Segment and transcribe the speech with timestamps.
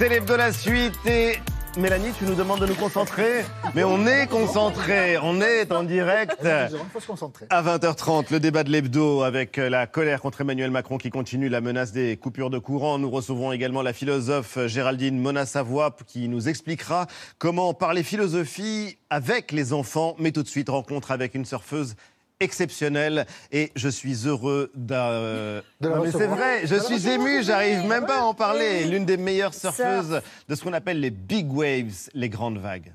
[0.00, 1.34] C'est l'hebdo la suite et
[1.76, 6.42] Mélanie, tu nous demandes de nous concentrer, mais on est concentré, on est en direct.
[7.50, 11.60] À 20h30, le débat de l'hebdo avec la colère contre Emmanuel Macron qui continue, la
[11.60, 12.98] menace des coupures de courant.
[12.98, 17.06] Nous recevrons également la philosophe Géraldine Mona Savoie qui nous expliquera
[17.36, 20.16] comment parler philosophie avec les enfants.
[20.18, 21.94] Mais tout de suite, rencontre avec une surfeuse
[22.40, 25.62] exceptionnelle et je suis heureux d'un.
[25.80, 28.84] C'est vrai, je suis ému, j'arrive même pas à en parler.
[28.84, 29.76] L'une des meilleures Surf.
[29.76, 32.92] surfeuses de ce qu'on appelle les big waves, les grandes vagues.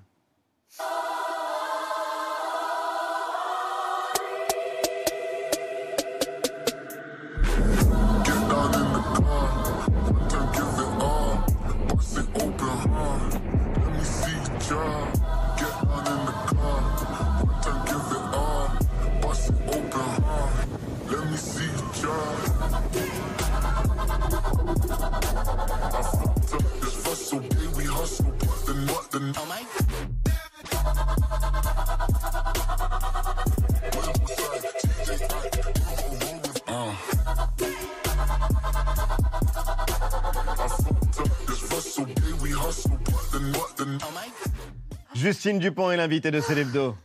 [45.16, 46.98] Justine Dupont est l'invitée de Célébdo.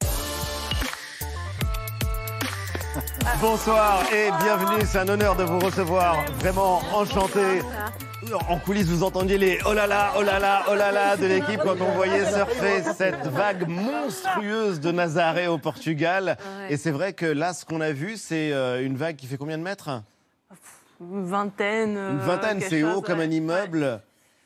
[3.40, 6.24] Bonsoir et bienvenue, c'est un honneur de vous recevoir.
[6.38, 7.62] Vraiment enchanté.
[8.48, 11.24] En coulisses, vous entendiez les oh là là, oh là là, oh là là de
[11.26, 16.36] l'équipe quand on voyait surfer cette vague monstrueuse de Nazaré au Portugal.
[16.68, 19.36] Et c'est vrai que là, ce qu'on a vu, c'est euh, une vague qui fait
[19.36, 20.02] combien de mètres?
[21.00, 21.96] Une vingtaine.
[21.96, 24.00] euh, Une vingtaine, c'est haut comme un immeuble.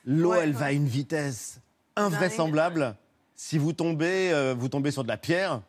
[0.04, 1.58] L'eau, elle va à une vitesse
[1.96, 2.94] invraisemblable.
[3.34, 5.60] Si vous tombez, euh, vous tombez sur de la pierre.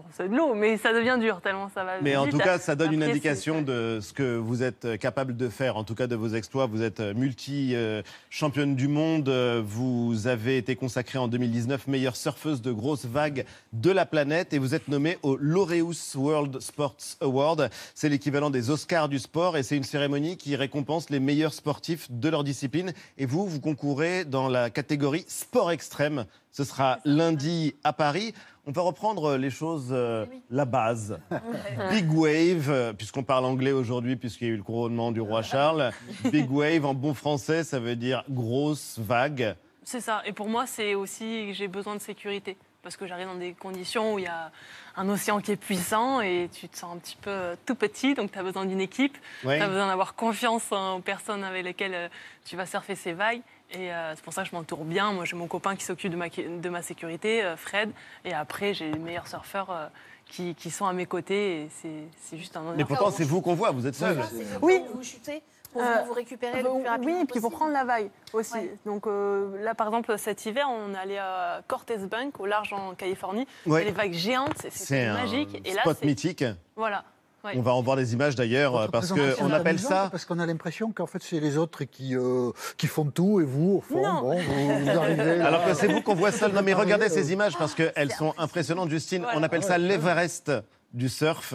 [0.00, 2.00] Bon, c'est de l'eau, mais ça devient dur tellement ça va.
[2.00, 5.36] Mais en tout cas, ça donne une indication de ce que vous êtes euh, capable
[5.36, 6.64] de faire, en tout cas de vos exploits.
[6.66, 9.28] Vous êtes euh, multi-championne du monde.
[9.28, 13.44] Euh, Vous avez été consacrée en 2019 meilleure surfeuse de grosses vagues
[13.74, 17.68] de la planète et vous êtes nommée au Laureus World Sports Award.
[17.94, 22.10] C'est l'équivalent des Oscars du sport et c'est une cérémonie qui récompense les meilleurs sportifs
[22.10, 22.94] de leur discipline.
[23.18, 26.24] Et vous, vous concourez dans la catégorie sport extrême.
[26.52, 28.34] Ce sera lundi à Paris.
[28.66, 31.18] On va reprendre les choses, euh, la base.
[31.90, 35.42] Big wave, euh, puisqu'on parle anglais aujourd'hui, puisqu'il y a eu le couronnement du roi
[35.42, 35.92] Charles.
[36.32, 39.56] Big wave, en bon français, ça veut dire grosse vague.
[39.84, 40.22] C'est ça.
[40.26, 42.56] Et pour moi, c'est aussi que j'ai besoin de sécurité.
[42.82, 44.50] Parce que j'arrive dans des conditions où il y a
[44.96, 48.14] un océan qui est puissant et tu te sens un petit peu euh, tout petit,
[48.14, 49.16] donc tu as besoin d'une équipe.
[49.44, 49.58] Ouais.
[49.58, 52.08] Tu as besoin d'avoir confiance en personnes avec lesquelles euh,
[52.44, 53.42] tu vas surfer ces vagues.
[53.72, 55.12] Et euh, c'est pour ça que je m'entoure bien.
[55.12, 57.90] Moi, j'ai mon copain qui s'occupe de ma, de ma sécurité, euh, Fred.
[58.24, 59.86] Et après, j'ai les meilleurs surfeurs euh,
[60.26, 61.62] qui, qui sont à mes côtés.
[61.62, 62.74] Et c'est- c'est juste un honneur.
[62.76, 64.18] Mais pourtant, c'est vous qu'on voit, vous êtes seul.
[64.62, 64.82] Oui.
[64.92, 65.42] Vous chutez
[65.72, 68.54] pour Euh, vous, récupérer le plus rapidement oui, et puis pour prendre la vague aussi.
[68.54, 68.76] Ouais.
[68.84, 72.72] Donc euh, là, par exemple, cet hiver, on est allé à Cortez Bank, au large
[72.72, 73.46] en Californie.
[73.66, 73.82] Ouais.
[73.82, 75.62] Et les vagues géantes, c'est- C'est c'était un magique.
[75.64, 76.44] Et là, spot c'est mythique.
[76.74, 77.04] voilà.
[77.42, 77.52] Ouais.
[77.56, 80.08] On va en voir des images d'ailleurs, euh, parce qu'on appelle ça.
[80.10, 83.44] Parce qu'on a l'impression qu'en fait, c'est les autres qui, euh, qui font tout et
[83.44, 85.36] vous, au fond, bon, vous, vous arrivez.
[85.36, 85.46] là.
[85.46, 86.52] Alors que c'est vous qu'on voit seul.
[86.52, 89.24] Non mais Ah, regardez oui, ces euh, images parce qu'elles sont impressionnantes, Justine.
[89.34, 90.52] On appelle ça l'Everest
[90.92, 91.54] du surf.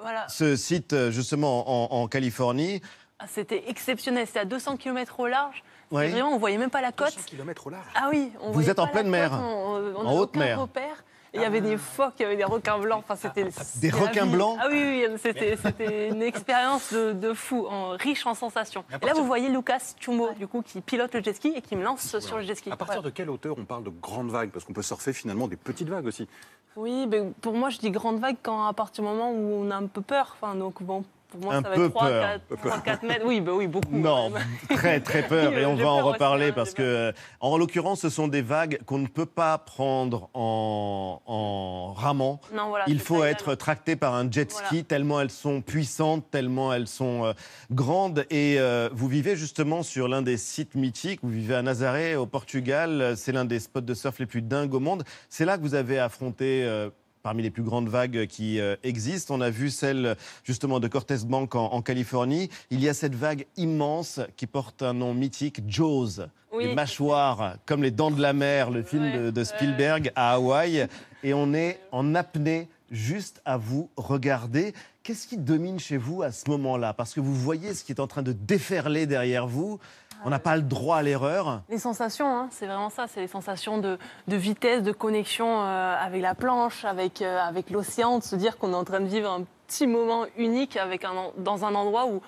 [0.00, 0.28] Voilà.
[0.28, 2.80] Ce site euh, justement en, en Californie.
[3.18, 4.26] Ah, C'était exceptionnel.
[4.26, 5.62] C'était à 200 km au large.
[5.90, 7.14] Vraiment, on voyait même pas la côte.
[7.26, 7.86] km au large.
[7.94, 9.30] Ah oui, on Vous voyait êtes en pleine mer.
[9.30, 10.60] côte, on, on En haute aucun mer.
[10.60, 11.04] repère.
[11.34, 13.04] Il y avait des phoques, il y avait des requins blancs.
[13.08, 17.12] Enfin, c'était Des c'était la requins blancs Ah oui, oui, c'était c'était une expérience de,
[17.12, 18.84] de fou, en, riche en sensations.
[19.02, 21.76] Et là, vous voyez Lucas Chumbo, du coup, qui pilote le jet ski et qui
[21.76, 22.70] me lance sur le jet ski.
[22.70, 24.50] À partir de quelle hauteur on parle de grandes vagues?
[24.50, 26.28] Parce qu'on peut surfer finalement des petites vagues aussi.
[26.76, 29.70] Oui, mais pour moi, je dis grande vague quand à partir du moment où on
[29.70, 30.36] a un peu peur.
[30.40, 32.40] Enfin, donc bon, pour moi, Un ça va peu être 3, peur.
[32.48, 33.24] 4, 3, 4 mètres.
[33.26, 33.88] Oui, bah oui, beaucoup.
[33.92, 34.42] Non, même.
[34.76, 38.00] très très peur et on va en aussi, reparler hein, parce que, euh, en l'occurrence,
[38.00, 42.40] ce sont des vagues qu'on ne peut pas prendre en, en ramant.
[42.54, 44.82] Non, voilà, Il faut être tracté par un jet ski Voilà.
[44.84, 47.32] tellement elles sont puissantes, tellement elles sont euh,
[47.70, 48.26] grandes.
[48.30, 51.20] Et euh, vous vivez justement sur l'un des sites mythiques.
[51.22, 53.14] Vous vivez à Nazaré, au Portugal.
[53.16, 55.04] C'est l'un des spots de surf les plus dingues au monde.
[55.28, 56.62] C'est là que vous avez affronté.
[56.64, 56.90] euh,
[57.24, 61.16] Parmi les plus grandes vagues qui euh, existent, on a vu celle justement de Cortez
[61.24, 62.50] Bank en, en Californie.
[62.70, 66.20] Il y a cette vague immense qui porte un nom mythique, Jaws,
[66.52, 66.66] Oui.
[66.66, 69.44] les mâchoires comme les dents de la mer, le film Ouais, de, de ouais.
[69.46, 70.86] Spielberg à Hawaï.
[71.22, 74.74] Et on est en apnée juste à vous regarder.
[75.02, 76.92] Qu'est-ce qui domine chez vous à ce moment-là?
[76.92, 79.78] Parce que vous voyez ce qui est en train de déferler derrière vous.
[80.24, 81.62] On n'a pas le droit à l'erreur.
[81.68, 85.96] Les sensations, hein, c'est vraiment ça, c'est les sensations de, de vitesse, de connexion euh,
[85.98, 89.06] avec la planche, avec, euh, avec l'océan, de se dire qu'on est en train de
[89.06, 92.20] vivre un petit moment unique avec un, dans un endroit où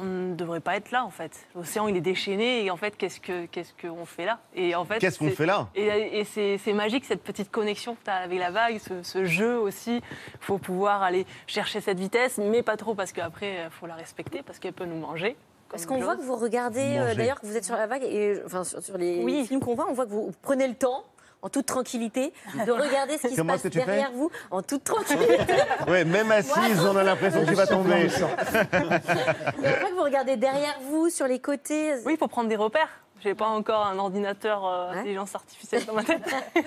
[0.00, 1.48] on ne devrait pas être là en fait.
[1.56, 4.38] L'océan il est déchaîné et en fait qu'est-ce que qu'est-ce qu'on fait là?
[4.54, 5.68] Et en fait Qu'est-ce qu'on fait là?
[5.74, 6.24] Et, et
[6.58, 9.96] c'est magique cette petite connexion que tu as avec la vague, ce, ce jeu aussi.
[9.96, 13.96] Il faut pouvoir aller chercher cette vitesse, mais pas trop parce qu'après il faut la
[13.96, 15.36] respecter parce qu'elle peut nous manger.
[15.70, 18.40] Parce qu'on voit que vous regardez, euh, d'ailleurs, que vous êtes sur la vague, et
[18.46, 19.46] enfin sur, sur les Oui.
[19.46, 21.04] films qu'on voit, on voit que vous prenez le temps,
[21.42, 22.32] en toute tranquillité,
[22.66, 25.36] de regarder ce qui se passe derrière vous, en toute tranquillité.
[25.88, 28.08] Ouais, même assise, on a l'impression que tu vas tomber.
[28.08, 31.94] et après que vous regardez derrière vous, sur les côtés.
[32.04, 32.88] Oui, il faut prendre des repères.
[33.20, 34.98] J'ai pas encore un ordinateur euh, Ouais.
[34.98, 36.22] intelligence artificielle dans ma tête.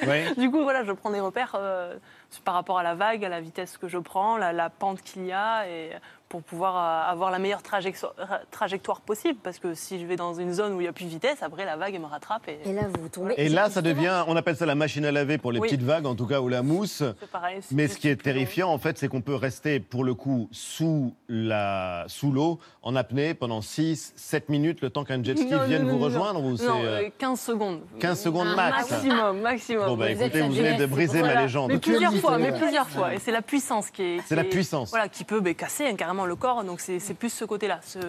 [0.05, 0.25] Ouais.
[0.37, 1.95] Du coup, voilà, je prends des repères euh,
[2.39, 5.25] par rapport à la vague, à la vitesse que je prends, la, la pente qu'il
[5.25, 5.91] y a, et
[6.29, 8.13] pour pouvoir euh, avoir la meilleure trajectoire,
[8.51, 9.37] trajectoire possible.
[9.43, 11.43] Parce que si je vais dans une zone où il n'y a plus de vitesse,
[11.43, 13.33] après la vague elle me rattrape et Et là, vous tombez.
[13.35, 15.67] Et là, ça devient, on appelle ça la machine à laver pour les Oui.
[15.67, 17.03] petites vagues, en tout cas, ou la mousse.
[17.19, 17.59] c'est pareil.
[17.71, 21.13] Mais ce qui est terrifiant, en fait, c'est qu'on peut rester, pour le coup, sous
[21.27, 25.65] la sous l'eau, en apnée, pendant 6, 7 minutes, le temps qu'un jet ski Non,
[25.65, 27.81] vienne non, vous non, rejoindre ou Non, euh, euh, 15 secondes.
[27.99, 29.85] 15 secondes Un max Maximum, maximum.
[29.85, 31.71] Bon, bah Vous écoutez, vous venez de briser ma légende.
[31.71, 33.13] Mais plusieurs limité, fois, mais plusieurs fois.
[33.13, 34.21] Et c'est la puissance qui est.
[34.25, 34.89] C'est la puissance.
[34.91, 36.63] Voilà, qui peut bah, casser hein, carrément le corps.
[36.63, 37.99] Donc c'est c'est plus ce côté-là, ce,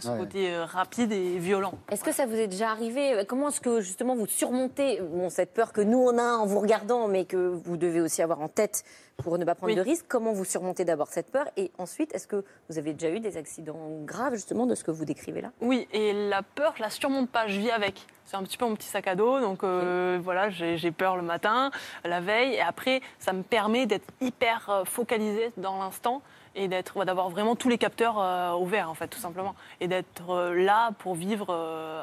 [0.00, 0.18] ce Ouais.
[0.18, 1.74] côté euh, rapide et violent.
[1.90, 5.54] Est-ce que ça vous est déjà arrivé Comment est-ce que justement vous surmontez bon, cette
[5.54, 8.48] peur que nous on a en vous regardant, mais que vous devez aussi avoir en
[8.48, 8.84] tête
[9.18, 9.76] pour ne pas prendre Oui.
[9.76, 13.14] de risques Comment vous surmontez d'abord cette peur Et ensuite, est-ce que vous avez déjà
[13.14, 15.50] eu des accidents graves justement de ce que vous décrivez là?
[15.60, 18.06] Oui, et la peur, je la surmonte pas, je vis avec.
[18.24, 21.22] C'est un petit peu mon petit sac à dos, donc euh, voilà, j'ai peur le
[21.22, 21.70] matin,
[22.04, 26.22] la veille, et après, ça me permet d'être hyper euh, focalisé dans l'instant
[26.54, 29.88] et d'être, ouais, d'avoir vraiment tous les capteurs euh, ouverts, en fait, tout simplement, et
[29.88, 32.02] d'être euh, là pour vivre euh,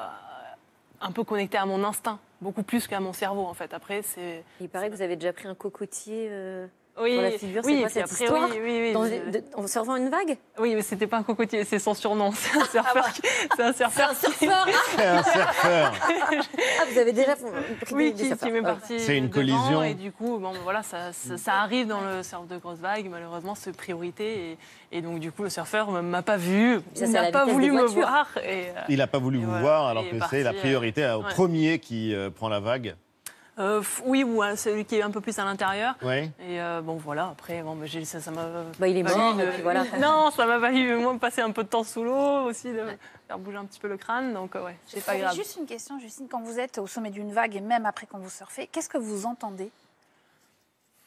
[1.01, 3.73] un peu connecté à mon instinct, beaucoup plus qu'à mon cerveau, en fait.
[3.73, 6.29] Après, c'est Il paraît que vous avez déjà pris un cocotier
[7.01, 9.43] oui, la figure, c'est oui, quoi cette après, histoire oui, oui, oui, dans- je- de-
[9.55, 10.37] en surfant une vague?
[10.59, 13.21] Oui, mais c'était pas un cocotier, c'est son surnom, c'est un surfeur, qui-
[13.55, 15.93] c'est un surfeur, surfeur C'est un surfeur.
[16.09, 18.73] Ah, vous avez déjà pris Oui, des- qui, qui m'est Ah.
[18.73, 18.99] parti.
[18.99, 19.83] C'est une collision.
[19.83, 23.07] Et du coup, bon, voilà, ça, ça, ça arrive dans le surf de grosse vague.
[23.09, 24.51] Malheureusement, c'est priorité.
[24.91, 27.31] Et, et donc, du coup, le surfeur ne m'a pas vu, Ça, c'est il n'a
[27.31, 28.01] pas voulu me voitures.
[28.01, 28.27] voir.
[28.43, 30.59] Et, euh, Il n'a pas voulu vous voilà, voir, alors que est c'est la parti,
[30.67, 31.29] priorité au ouais.
[31.33, 32.95] premier qui euh, prend la vague.
[33.59, 35.95] Euh, oui, ou celui qui est un peu plus à l'intérieur.
[36.01, 36.31] Ouais.
[36.39, 38.45] Et euh, bon, voilà, après, bon, bah, ça ça m'a.
[38.79, 39.83] Bah, il est mort, de- voilà.
[39.99, 42.83] Non, ça m'a valu, moi, de passer un peu de temps sous l'eau aussi, de
[43.27, 44.33] faire bouger un petit peu le crâne.
[44.33, 45.35] Donc, euh, ouais, c'est pas grave.
[45.35, 46.27] juste une question, Justine.
[46.29, 48.97] Quand vous êtes au sommet d'une vague et même après quand vous surfez, qu'est-ce que
[48.97, 49.69] vous entendez?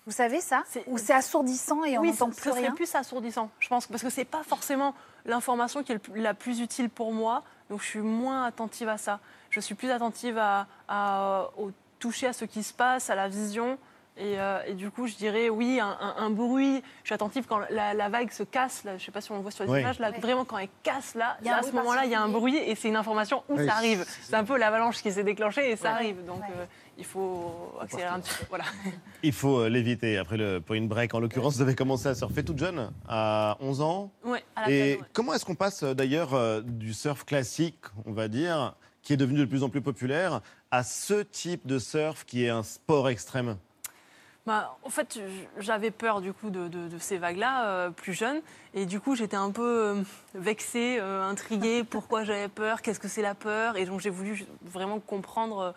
[0.04, 0.64] Vous savez ça?
[0.88, 2.72] Ou c'est assourdissant et on oui, n'entend ce plus serait rien?
[2.72, 4.94] plus assourdissant, je pense, parce que c'est pas forcément
[5.26, 9.20] l'information qui est la plus utile pour moi, donc je suis moins attentive à ça.
[9.50, 11.70] Je suis plus attentive à, à- au
[12.02, 13.78] toucher à ce qui se passe, à la vision.
[14.18, 16.82] Et, euh, et du coup, je dirais oui, un, un- un bruit.
[17.02, 18.84] Je suis attentive quand la, la vague se casse.
[18.84, 19.80] Là, je sais pas si on le voit sur les Oui.
[19.80, 19.98] images.
[20.00, 20.20] Là, Oui.
[20.20, 22.88] vraiment, quand elle casse, là, à ce moment-là, il y a un bruit et c'est
[22.88, 24.04] une information où Oui, ça arrive.
[24.20, 25.94] c'est- un peu l'avalanche qui s'est déclenchée et ça Ouais.
[25.94, 26.24] arrive.
[26.26, 26.54] Donc, Ouais.
[26.58, 26.64] euh,
[26.98, 28.44] il faut accélérer un petit peu.
[28.50, 28.64] Voilà.
[29.22, 30.18] Il faut euh, l'éviter.
[30.18, 33.80] Après le point break, en l'occurrence, vous avez commencé à surfer toute jeune, à 11
[33.80, 34.10] ans.
[34.24, 35.00] Ouais, à la Et ouais.
[35.14, 39.44] comment est-ce qu'on passe d'ailleurs du surf classique, on va dire, qui est devenu de
[39.44, 40.40] plus en plus populaire,
[40.70, 43.56] à ce type de surf qui est un sport extrême.
[44.44, 45.20] Bah, en fait,
[45.58, 48.40] j'avais peur du coup de, de- de ces vagues-là, euh, plus jeune,
[48.74, 50.02] et du coup j'étais un peu euh,
[50.34, 54.44] vexée, euh, intriguée, pourquoi j'avais peur, qu'est-ce que c'est la peur, et donc j'ai voulu
[54.62, 55.74] vraiment comprendre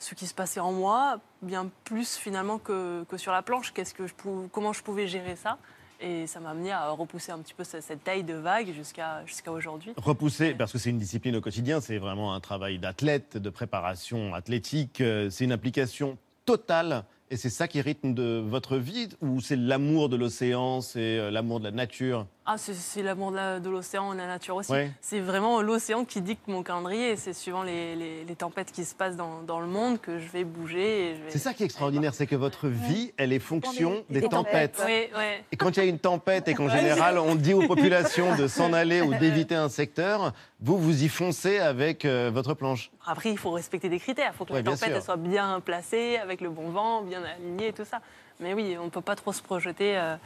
[0.00, 3.94] ce qui se passait en moi, bien plus finalement que, que sur la planche, qu'est-ce
[3.94, 5.58] que je pou- comment je pouvais gérer ça,
[6.00, 9.52] et ça m'a amené à repousser un petit peu cette, taille de vague jusqu'à jusqu'à
[9.52, 9.92] aujourd'hui.
[9.96, 14.34] Repousser, parce que c'est une discipline au quotidien, c'est vraiment un travail d'athlète, de préparation
[14.34, 17.04] athlétique, euh, c'est une application totale.
[17.30, 21.30] Et c'est ça qui rythme de votre vie Ou c'est l'amour de l'océan, c'est euh,
[21.30, 22.26] l'amour de la nature?
[22.50, 24.72] Ah, c'est- l'amour de l'océan et de la nature aussi.
[24.72, 24.90] Ouais.
[25.02, 27.14] C'est vraiment l'océan qui dicte mon calendrier.
[27.16, 30.26] C'est suivant les, les- les tempêtes qui se passent dans, dans le monde que je
[30.28, 31.12] vais bouger.
[31.12, 34.20] vais- C'est ça qui est extraordinaire, c'est que votre vie, elle est fonction des- des,
[34.22, 34.76] des tempêtes.
[34.76, 35.10] tempêtes.
[35.14, 35.44] Oui, oui.
[35.52, 38.48] Et quand il y a une tempête et qu'en général on dit aux populations de
[38.48, 42.90] s'en aller ou d'éviter un secteur, vous vous y foncez avec euh, votre planche.
[43.06, 44.30] Après, il faut respecter des critères.
[44.34, 47.22] Il faut que Ouais, la tempête elle soit bien placée, avec le bon vent, bien
[47.22, 48.00] alignée et tout ça.
[48.40, 50.16] Mais oui, on ne peut pas trop se projeter euh,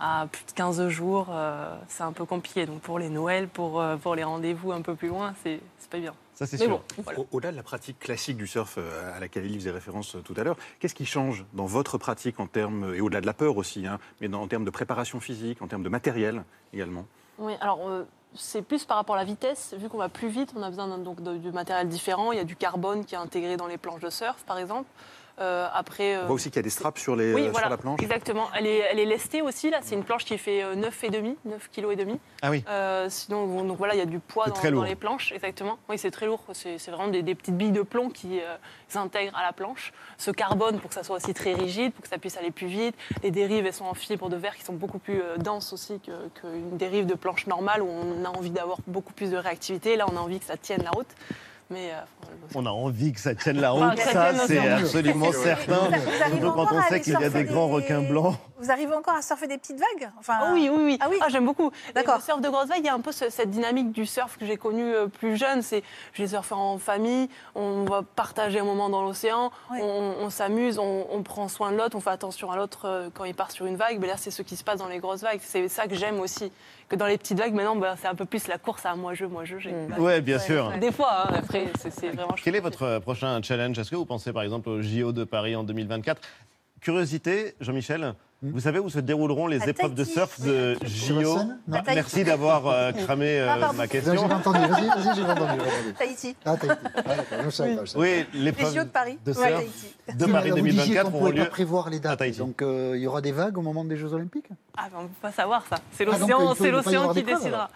[0.00, 1.26] à plus de 15 jours.
[1.30, 2.66] euh, c'est un peu compliqué.
[2.66, 5.90] Donc pour les Noëls, pour, euh, pour les rendez-vous un peu plus loin, c'est c'est
[5.90, 6.14] pas bien.
[6.34, 6.68] Ça c'est sûr.
[6.70, 7.20] bon, voilà.
[7.20, 10.34] Au- Au-delà de la pratique classique du surf euh, à laquelle Elie faisait référence tout
[10.38, 13.56] à l'heure, qu'est-ce qui change dans votre pratique en termes, et au-delà de la peur
[13.58, 17.04] aussi, hein, mais dans- en termes de préparation physique, en termes de matériel également?
[17.38, 18.04] Oui, alors euh,
[18.34, 19.74] c'est plus par rapport à la vitesse.
[19.76, 22.32] Vu qu'on va plus vite, on a besoin donc de- du matériel différent.
[22.32, 24.88] Il y a du carbone qui est intégré dans les planches de surf, par exemple.
[25.40, 27.50] Euh, après, euh, On voit aussi qu'il y a des straps sur, les, oui, euh,
[27.50, 28.00] voilà, sur la planche.
[28.02, 28.48] exactement.
[28.54, 29.78] Elle est, elle est lestée aussi, là.
[29.82, 32.18] C'est une planche qui fait euh, 9,5, 9 kg et demi.
[32.42, 32.62] Ah oui.
[32.68, 35.78] Euh, sinon, bon, donc voilà, il y a du poids dans, les planches, exactement.
[35.88, 36.44] Oui, c'est très lourd.
[36.52, 38.56] C'est vraiment des, des petites billes de plomb qui euh,
[38.88, 39.92] s'intègrent à la planche.
[40.18, 42.66] Ce carbone pour que ça soit aussi très rigide, pour que ça puisse aller plus
[42.66, 42.94] vite.
[43.22, 46.00] Les dérives, elles sont en fibres de verre qui sont beaucoup plus euh, denses aussi
[46.00, 49.96] que- qu'une dérive de planche normale où on a envie d'avoir beaucoup plus de réactivité.
[49.96, 51.08] Là, on a envie que ça tienne la route.
[51.70, 52.00] Mais euh,
[52.56, 55.90] On a envie que ça tienne la route, ça c'est absolument certain.
[56.28, 58.36] Surtout quand on sait qu'il y a des grands requins blancs.
[58.60, 60.98] Vous arrivez encore à surfer des petites vagues enfin, Ah oui, oui, oui.
[61.00, 61.70] Ah oui j'aime beaucoup.
[61.94, 62.16] D'accord.
[62.16, 64.36] Le surf de grosse vague, il y a un peu ce- cette dynamique du surf
[64.38, 65.62] que j'ai connu euh, plus jeune.
[65.62, 69.78] C'est je les surfe en famille, on va partager un moment dans l'océan, Oui.
[69.82, 73.08] on, on s'amuse, on, on prend soin de l'autre, on fait attention à l'autre euh,
[73.14, 73.98] quand il part sur une vague.
[74.00, 75.40] Mais là, c'est ce qui se passe dans les grosses vagues.
[75.42, 76.52] C'est ça que j'aime aussi.
[76.88, 79.24] Que dans les petites vagues, maintenant, ben, c'est un peu plus la course à moi-je,
[79.24, 79.58] moi-je.
[79.58, 79.98] j'ai- Mm.
[80.00, 80.72] Ouais, bien sûr.
[80.78, 83.78] Des fois, hein, après, c'est vraiment Quel est votre prochain challenge?
[83.78, 86.20] Est-ce que vous pensez par exemple au JO de Paris en 2024
[86.80, 88.52] Curiosité, Jean-Michel, Hmm.
[88.52, 91.36] vous savez où se dérouleront les épreuves de surf de JO.
[91.68, 94.28] Merci d'avoir euh, cramé euh, Ah, ma J'ai question.
[94.28, 94.60] pas entendu.
[94.60, 95.60] Vas-y, vas-y, j'ai entendu.
[95.60, 95.92] j'ai entendu.
[95.98, 96.36] Tahiti.
[96.46, 96.80] Ah, Tahiti.
[96.96, 97.50] Ah, d'accord, je
[97.92, 97.98] pas.
[97.98, 99.18] Oui, Les l'épreuve JO de Paris.
[99.26, 99.94] de surf Tahiti.
[100.16, 100.24] de.
[100.32, 101.44] Paris Vous disiez 2024 qu'on auront lieu.
[101.44, 102.38] pas prévoir les dates.
[102.38, 104.48] Donc, euh, il y aura des vagues au moment des Jeux Olympiques?
[104.74, 105.76] Ah, ben, on ne peut pas savoir ça.
[105.92, 107.68] C'est Ah, l'océan qui d'épreuve,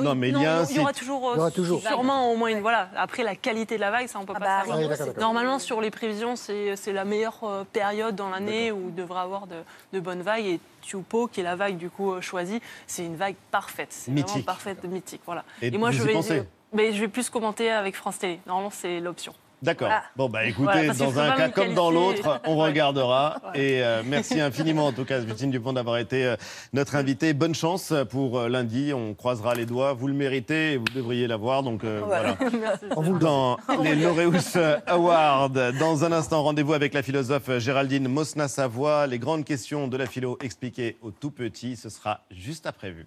[0.00, 0.98] Non, mais il y a un il y aura site.
[0.98, 1.80] toujours, euh, Il y aura toujours.
[1.80, 2.60] sûrement au moins une.
[2.60, 2.90] Voilà.
[2.96, 4.78] Après, la qualité de la vague, ça, on peut Ah pas bah, savoir.
[5.08, 5.12] oui.
[5.20, 9.20] Normalement, sur les prévisions, c'est c'est la meilleure euh, période dans l'année où il devrait
[9.20, 9.56] avoir de,
[9.92, 10.44] de bonnes vagues.
[10.46, 13.88] Et Tupo, qui est la vague du coup euh, choisie, c'est une vague parfaite.
[13.90, 14.46] C'est vraiment Mythique.
[14.46, 15.22] parfaite, mythique.
[15.26, 15.44] Voilà.
[15.62, 18.40] Et moi, vous je y vais, mais je vais plus commenter avec France Télé.
[18.46, 19.32] Normalement, c'est l'option.
[19.62, 19.88] D'accord.
[19.88, 20.02] Voilà.
[20.16, 23.36] Bon, bah écoutez, Voilà, dans un cas me comme dans l'autre, on regardera.
[23.48, 23.60] Ouais.
[23.60, 26.36] Et euh, merci infiniment, en tout cas, Justine Dupont, d'avoir été euh,
[26.72, 27.32] notre invitée.
[27.32, 28.92] Bonne chance pour euh, lundi.
[28.92, 29.92] On croisera les doigts.
[29.92, 31.62] Vous le méritez et vous devriez l'avoir.
[31.62, 32.36] Donc euh, voilà.
[32.60, 32.84] Merci.
[32.96, 38.08] On vous le Dans les Laureus Awards, dans un instant, rendez-vous avec la philosophe Géraldine
[38.08, 39.06] Mosna-Savoie.
[39.06, 43.06] Les grandes questions de la philo expliquées aux tout petits, ce sera juste après vu.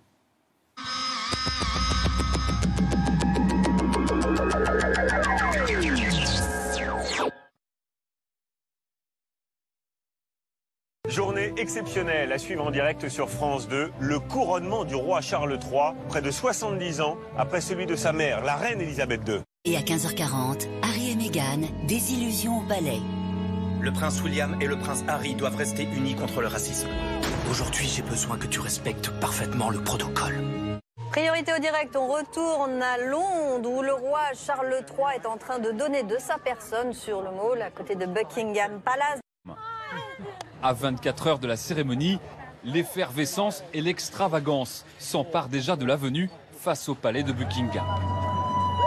[11.12, 15.91] Journée exceptionnelle à suivre en direct sur France 2, le couronnement du roi Charles III,
[16.08, 19.41] près de 70 ans après celui de sa mère, la reine Elisabeth II.
[19.65, 23.00] Et à 15h40, Harry et Meghan, des illusions au ballet.
[23.82, 26.88] Le prince William et le prince Harry doivent rester unis contre le racisme.
[27.50, 30.39] Aujourd'hui, j'ai besoin que tu respectes parfaitement le protocole.
[31.12, 35.60] Priorité au direct, on retourne à Londres où le roi Charles III est en train
[35.60, 39.20] de donner de sa personne sur le môle à côté de Buckingham Palace.
[40.63, 42.20] À 24 heures de la cérémonie,
[42.63, 47.86] l'effervescence et l'extravagance s'emparent déjà de l'avenue face au palais de Buckingham.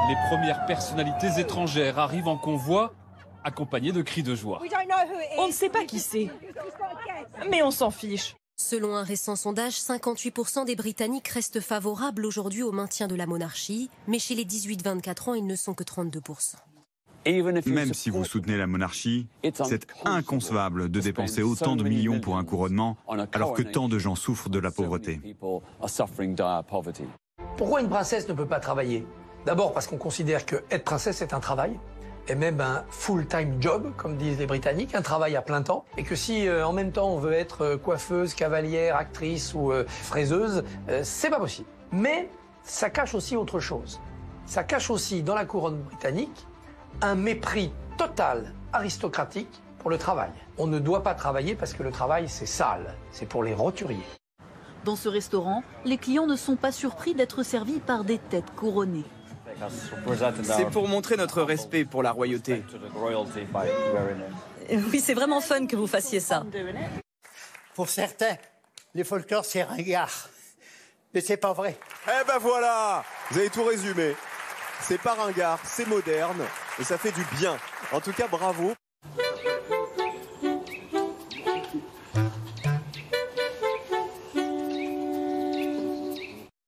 [0.08, 2.94] Les premières personnalités étrangères arrivent en convoi,
[3.42, 4.60] accompagnées de cris de joie.
[5.38, 6.30] On ne sait pas qui c'est.
[7.50, 8.36] Mais on s'en fiche.
[8.56, 13.90] Selon un récent sondage, 58% des Britanniques restent favorables aujourd'hui au maintien de la monarchie,
[14.06, 16.54] mais chez les 18-24 ans, ils ne sont que 32%.
[17.26, 19.26] Même si vous soutenez la monarchie,
[19.64, 22.96] c'est inconcevable de dépenser autant de millions pour un couronnement
[23.32, 25.20] alors que tant de gens souffrent de la pauvreté.
[27.56, 29.06] Pourquoi une princesse ne peut pas travailler?
[29.46, 31.78] D'abord parce qu'on considère que être princesse est un travail
[32.28, 36.02] et même un full-time job, comme disent les Britanniques, un travail à plein temps, et
[36.02, 39.84] que si euh, en même temps on veut être euh, coiffeuse, cavalière, actrice ou euh,
[39.86, 41.68] fraiseuse, euh, c'est pas possible.
[41.92, 42.30] Mais
[42.62, 44.00] ça cache aussi autre chose.
[44.46, 46.46] Ça cache aussi dans la couronne britannique
[47.00, 50.30] un mépris total aristocratique pour le travail.
[50.58, 54.06] On ne doit pas travailler parce que le travail c'est sale, c'est pour les roturiers.
[54.84, 59.04] Dans ce restaurant, les clients ne sont pas surpris d'être servis par des têtes couronnées.
[60.42, 62.62] C'est pour montrer notre respect pour la royauté.
[64.70, 66.44] Oui, c'est vraiment fun que vous fassiez ça.
[67.74, 68.36] Pour certains,
[68.94, 70.28] les folklores c'est ringard.
[71.12, 71.78] Mais c'est pas vrai.
[72.08, 74.16] Eh ben voilà Vous avez tout résumé.
[74.80, 76.42] C'est pas ringard, c'est moderne
[76.78, 77.56] et ça fait du bien.
[77.92, 78.74] En tout cas, bravo.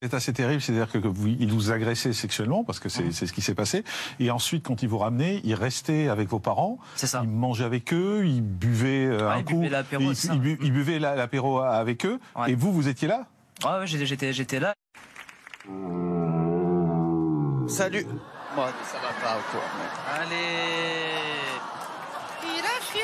[0.03, 3.27] C'est assez terrible, c'est-à-dire que, que vous, il vous agressait sexuellement, parce que c'est c'est
[3.27, 3.83] ce qui s'est passé.
[4.21, 6.79] Et ensuite, quand il vous ramenait, il restait avec vos parents.
[6.97, 7.23] C'est ça.
[7.25, 9.61] Il mangeait avec eux, il buvait euh, Ouais, un il coup.
[9.63, 10.35] buvait il, c'est ça.
[10.35, 12.21] il bu- il buvait la- l'apéro avec eux.
[12.37, 12.53] Ouais.
[12.53, 13.27] Et vous, vous étiez là?
[13.65, 14.75] Ouais, ouais, j'étais là.
[17.69, 18.07] Salut.
[18.55, 19.61] Moi, ça va pas, quoi.
[20.21, 20.37] Allez.
[22.43, 23.03] Il a chié.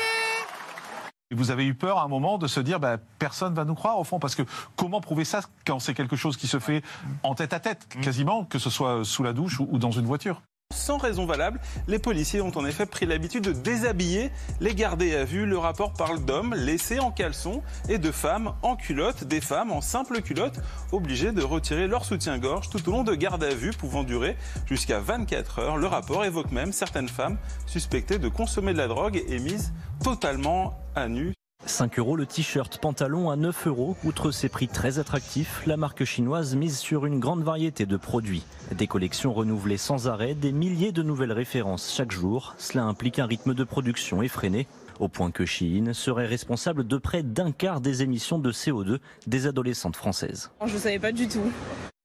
[1.31, 3.75] Et vous avez eu peur à un moment de se dire, bah, personne va nous
[3.75, 4.43] croire au fond, parce que
[4.75, 6.81] comment prouver ça quand c'est quelque chose qui se fait
[7.23, 10.05] en tête à tête, quasiment, que ce soit sous la douche ou, ou dans une
[10.05, 10.41] voiture?
[10.73, 15.23] Sans raison valable, les policiers ont en effet pris l'habitude de déshabiller les gardés à
[15.23, 15.45] vue.
[15.45, 19.81] Le rapport parle d'hommes laissés en caleçon et de femmes en culotte, des femmes en
[19.81, 20.59] simple culotte,
[20.91, 24.99] obligées de retirer leur soutien-gorge tout au long de gardes à vue pouvant durer jusqu'à
[24.99, 25.77] 24 heures.
[25.77, 30.73] Le rapport évoque même certaines femmes suspectées de consommer de la drogue et mises totalement
[30.95, 31.33] à nu.
[31.65, 33.95] 5 euros le t-shirt pantalon à 9 euros.
[34.03, 38.43] Outre ses prix très attractifs, la marque chinoise mise sur une grande variété de produits.
[38.71, 42.55] Des collections renouvelées sans arrêt, des milliers de nouvelles références chaque jour.
[42.57, 44.67] Cela implique un rythme de production effréné,
[44.99, 49.47] au point que Shein serait responsable de près d'un quart des émissions de CO2 des
[49.47, 50.51] adolescentes françaises.
[50.65, 51.51] Je ne savais pas du tout.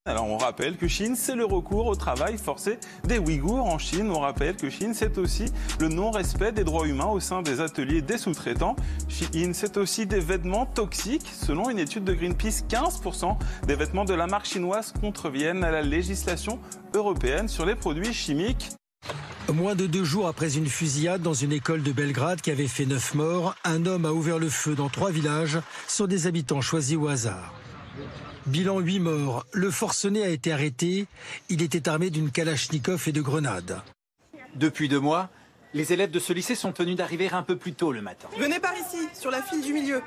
[0.08, 4.10] Alors on rappelle que Chine, c'est le recours au travail forcé des Ouïghours en Chine.
[4.10, 8.00] On rappelle que Chine, c'est aussi le non-respect des droits humains au sein des ateliers
[8.00, 8.74] des sous-traitants.
[9.10, 11.30] Chine, c'est aussi des vêtements toxiques.
[11.30, 13.36] Selon une étude de Greenpeace, 15%
[13.66, 16.58] des vêtements de la marque chinoise contreviennent à la législation
[16.94, 18.70] européenne sur les produits chimiques.
[19.52, 22.86] Moins de deux jours après une fusillade dans une école de Belgrade qui avait fait
[22.86, 26.96] neuf morts, un homme a ouvert le feu dans trois villages sur des habitants choisis
[26.96, 27.57] au hasard.
[28.48, 29.44] Bilan 8 morts.
[29.52, 31.06] Le forcené a été arrêté.
[31.50, 33.82] Il était armé d'une kalachnikov et de grenades.
[34.54, 35.28] Depuis deux mois,
[35.74, 38.26] les élèves de ce lycée sont tenus d'arriver un peu plus tôt le matin.
[38.38, 40.00] Venez par ici, sur la file du milieu.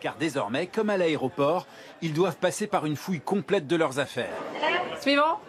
[0.00, 1.66] Car désormais, comme à l'aéroport,
[2.00, 4.32] ils doivent passer par une fouille complète de leurs affaires.
[5.02, 5.40] Suivant.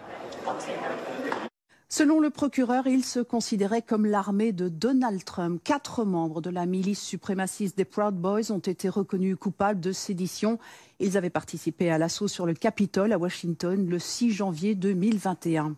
[1.98, 5.62] Selon le procureur, il se considérait comme l'armée de Donald Trump.
[5.64, 10.60] Quatre membres de la milice suprémaciste des Proud Boys ont été reconnus coupables de sédition.
[11.00, 15.78] Ils avaient participé à l'assaut sur le Capitole à Washington le 6 janvier 2021.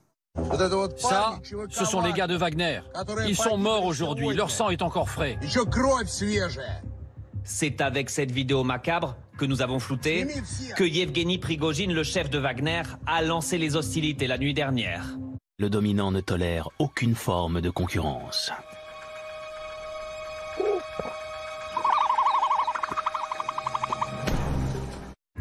[0.98, 2.80] Ça, ce sont les gars de Wagner.
[3.28, 5.38] Ils sont morts aujourd'hui, leur sang est encore frais.
[7.44, 10.26] C'est avec cette vidéo macabre que nous avons flouté
[10.76, 15.06] que Yevgeny Prigogine, le chef de Wagner, a lancé les hostilités la nuit dernière.
[15.60, 18.52] Le dominant ne tolère aucune forme de concurrence.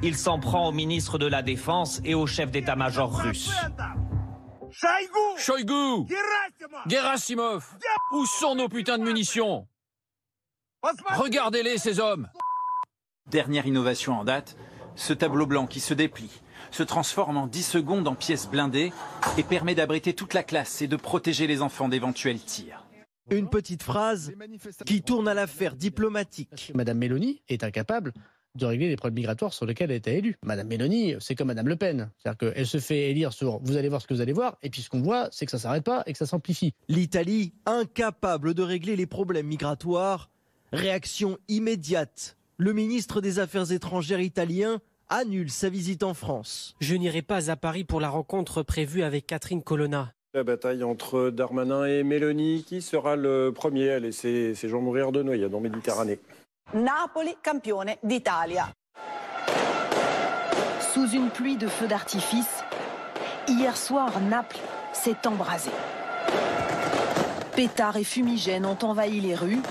[0.02, 3.50] Il s'en prend au ministre de la Défense et au chef d'état-major russe.
[5.36, 6.06] Shoigu!
[6.86, 7.76] Gerasimov!
[8.12, 9.68] Où sont nos putains de munitions?
[11.10, 12.30] Regardez-les, ces hommes!
[13.26, 14.56] Dernière innovation en date,
[14.94, 16.40] ce tableau blanc qui se déplie,
[16.76, 18.92] se transforme en 10 secondes en pièces blindées
[19.38, 22.84] et permet d'abriter toute la classe et de protéger les enfants d'éventuels tirs.
[23.30, 24.32] Une petite phrase
[24.84, 26.72] qui tourne à l'affaire diplomatique.
[26.74, 28.12] Madame Mélanie est incapable
[28.56, 30.36] de régler les problèmes migratoires sur lesquels elle a été élue.
[30.44, 32.10] Madame Mélanie, c'est comme Madame Le Pen.
[32.18, 34.68] C'est-à-dire qu'elle se fait élire sur vous allez voir ce que vous allez voir, et
[34.68, 36.74] puis ce qu'on voit, c'est que ça s'arrête pas et que ça s'amplifie.
[36.88, 40.30] L'Italie, incapable de régler les problèmes migratoires,
[40.72, 42.36] réaction immédiate.
[42.58, 46.74] Le ministre des Affaires étrangères italien annule sa visite en France.
[46.80, 50.12] Je n'irai pas à Paris pour la rencontre prévue avec Catherine Colonna.
[50.34, 55.12] La bataille entre Darmanin et Mélanie, qui sera le premier à laisser ses gens mourir
[55.12, 56.18] de noyade en Méditerranée
[56.74, 58.68] Napoli, campione d'Italia.
[60.92, 62.64] Sous une pluie de feux d'artifice,
[63.48, 64.58] hier soir, Naples
[64.92, 65.70] s'est embrasé.
[67.54, 69.62] Pétards et fumigènes ont envahi les rues.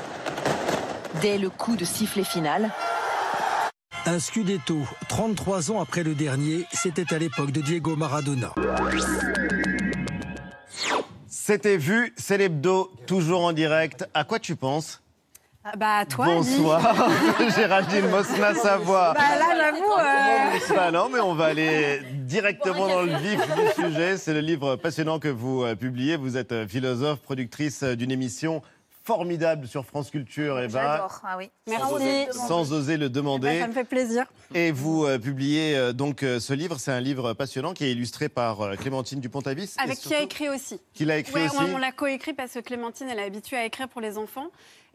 [1.21, 2.71] Dès le coup de sifflet final,
[4.08, 4.78] Un Scudetto,
[5.10, 8.54] 33 ans après le dernier, c'était à l'époque de Diego Maradona.
[11.28, 14.08] C'était vu, c'est l'hebdo, toujours en direct.
[14.13, 15.02] À quoi tu penses?
[15.63, 17.10] Ah, Bah, toi, Bonsoir,
[17.56, 19.13] Géraldine Mosna-Savoie.
[19.15, 20.72] Bah, là, j'avoue.
[20.72, 24.18] euh, Bah non, mais on va aller directement dans le vif du sujet.
[24.18, 26.18] C'est le livre passionnant que vous euh, publiez.
[26.18, 28.62] Vous êtes euh, philosophe, productrice euh, d'une émission
[29.06, 30.60] formidable sur France Culture.
[30.60, 31.22] Et J'adore.
[31.24, 31.50] Ah oui.
[31.68, 33.48] sans, oser, sans oser le demander.
[33.48, 34.26] Ouais, ça me fait plaisir.
[34.54, 36.80] Et vous euh, publiez euh, donc euh, ce livre.
[36.80, 39.76] C'est un livre passionnant qui est illustré par euh, Clémentine Dupont-Avis.
[39.78, 40.82] Avec Et qui a écrit aussi.
[40.94, 43.58] Qui l'a écrit Ouais, aussi On, on l'a coécrit parce que Clémentine, elle est habituée
[43.58, 44.48] à écrire pour les enfants.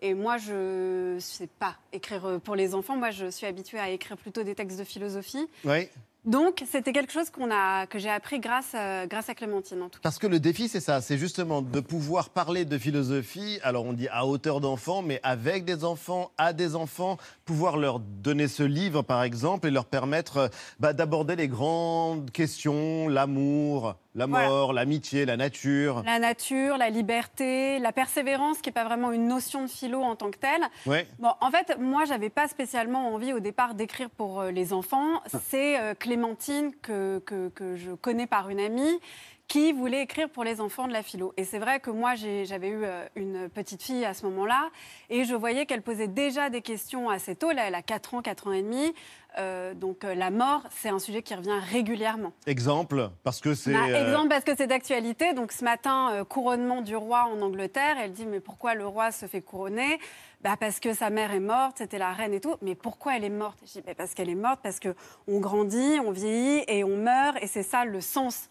[0.02, 2.96] Et moi, je ne sais pas écrire pour les enfants.
[2.96, 5.46] Moi, je suis habituée à écrire plutôt des textes de philosophie.
[5.64, 5.88] Oui.
[6.26, 10.02] Donc, c'était quelque chose que j'ai appris grâce, euh, grâce à Clémentine, en tout cas.
[10.02, 13.94] Parce que le défi, c'est ça, c'est justement de pouvoir parler de philosophie, alors on
[13.94, 18.62] dit à hauteur d'enfant, mais avec des enfants, à des enfants, pouvoir leur donner ce
[18.62, 24.72] livre, par exemple, et leur permettre euh, bah, d'aborder les grandes questions, l'amour, la mort,
[24.72, 26.02] l'amitié, la nature.
[26.04, 30.16] La nature, la liberté, la persévérance, qui n'est pas vraiment une notion de philo en
[30.16, 30.62] tant que telle.
[30.86, 31.06] Ouais.
[31.18, 35.22] Bon, en fait, moi, j'avais pas spécialement envie au départ d'écrire pour euh, les enfants.
[35.48, 39.00] C'est euh, Clémentine que, que, que je connais par une amie
[39.50, 41.34] qui voulait écrire pour les enfants de la philo.
[41.36, 44.70] Et c'est vrai que moi, j'avais eu euh, une petite fille à ce moment-là,
[45.10, 47.50] et je voyais qu'elle posait déjà des questions assez tôt.
[47.50, 48.94] Là, elle a 4 ans, 4 ans et demi.
[49.38, 52.32] Euh, donc euh, la mort, c'est un sujet qui revient régulièrement.
[52.46, 53.72] Exemple, parce que c'est.
[53.72, 55.34] Bah, euh, Exemple parce que c'est d'actualité.
[55.34, 57.96] Donc ce matin, couronnement du roi en Angleterre.
[58.00, 59.98] Elle dit mais pourquoi le roi se fait couronner?
[60.42, 62.56] Bah, parce que sa mère est morte, c'était la reine et tout.
[62.62, 63.58] Mais pourquoi elle est morte?
[63.66, 64.94] Je dis Bah, parce qu'elle est morte parce que
[65.28, 68.48] on grandit, on vieillit et on meurt et c'est ça le sens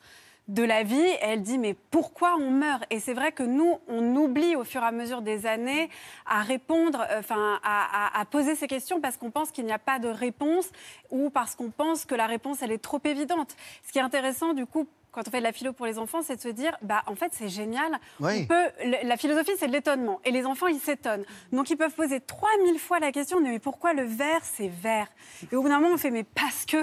[0.50, 1.10] de la vie.
[1.22, 2.84] Elle dit mais pourquoi on meurt?
[2.90, 5.90] Et c'est vrai que nous, on oublie au fur et à mesure des années
[6.26, 10.00] à répondre, euh, enfin à poser ces questions parce qu'on pense qu'il n'y a pas
[10.00, 10.70] de réponse
[11.10, 13.56] ou parce qu'on pense que la réponse elle est trop évidente.
[13.86, 14.88] Ce qui est intéressant du coup.
[15.20, 17.14] Quand on fait de la philo pour les enfants, c'est de se dire, bah en
[17.16, 18.00] fait c'est génial.
[18.22, 18.44] Oui.
[18.44, 18.72] On peut,
[19.04, 21.26] la philosophie c'est de l'étonnement et les enfants ils s'étonnent.
[21.52, 25.08] Donc ils peuvent poser 3000 fois la question, mais pourquoi le vert c'est vert?
[25.52, 26.78] Et au bout d'un moment on fait, mais parce que,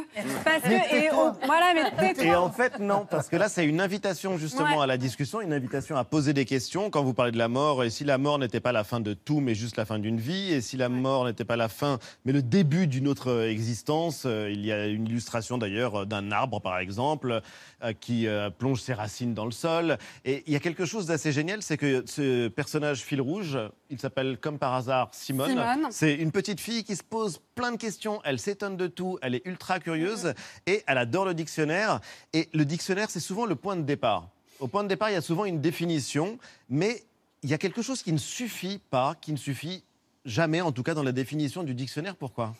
[0.44, 2.24] parce que, et on- voilà, mais tais-toi.
[2.26, 4.82] Et en fait, non, parce que là, c'est une invitation justement Ouais.
[4.82, 6.90] à la discussion, une invitation à poser des questions.
[6.90, 9.14] Quand vous parlez de la mort, et si la mort n'était pas la fin de
[9.14, 11.98] tout, mais juste la fin d'une vie, et si la mort n'était pas la fin,
[12.26, 16.04] mais le début d'une autre euh, existence, euh, il y a une illustration d'ailleurs euh,
[16.04, 17.40] d'un arbre, par exemple,
[17.82, 17.92] euh,
[18.26, 19.98] qui euh, plonge ses racines dans le sol.
[20.24, 23.58] Et il y a quelque chose d'assez génial, c'est que ce personnage fil rouge,
[23.90, 25.50] il s'appelle comme par hasard Simone.
[25.50, 25.86] Simone.
[25.90, 29.34] C'est une petite fille qui se pose plein de questions, elle s'étonne de tout, elle
[29.34, 30.34] est ultra curieuse
[30.66, 32.00] et elle adore le dictionnaire.
[32.32, 34.28] Et le dictionnaire, c'est souvent le point de départ.
[34.58, 37.04] Au point de départ, il y a souvent une définition, mais
[37.42, 39.84] il y a quelque chose qui ne suffit pas, qui ne suffit
[40.24, 42.16] jamais, en tout cas dans la définition du dictionnaire.
[42.16, 42.54] Pourquoi?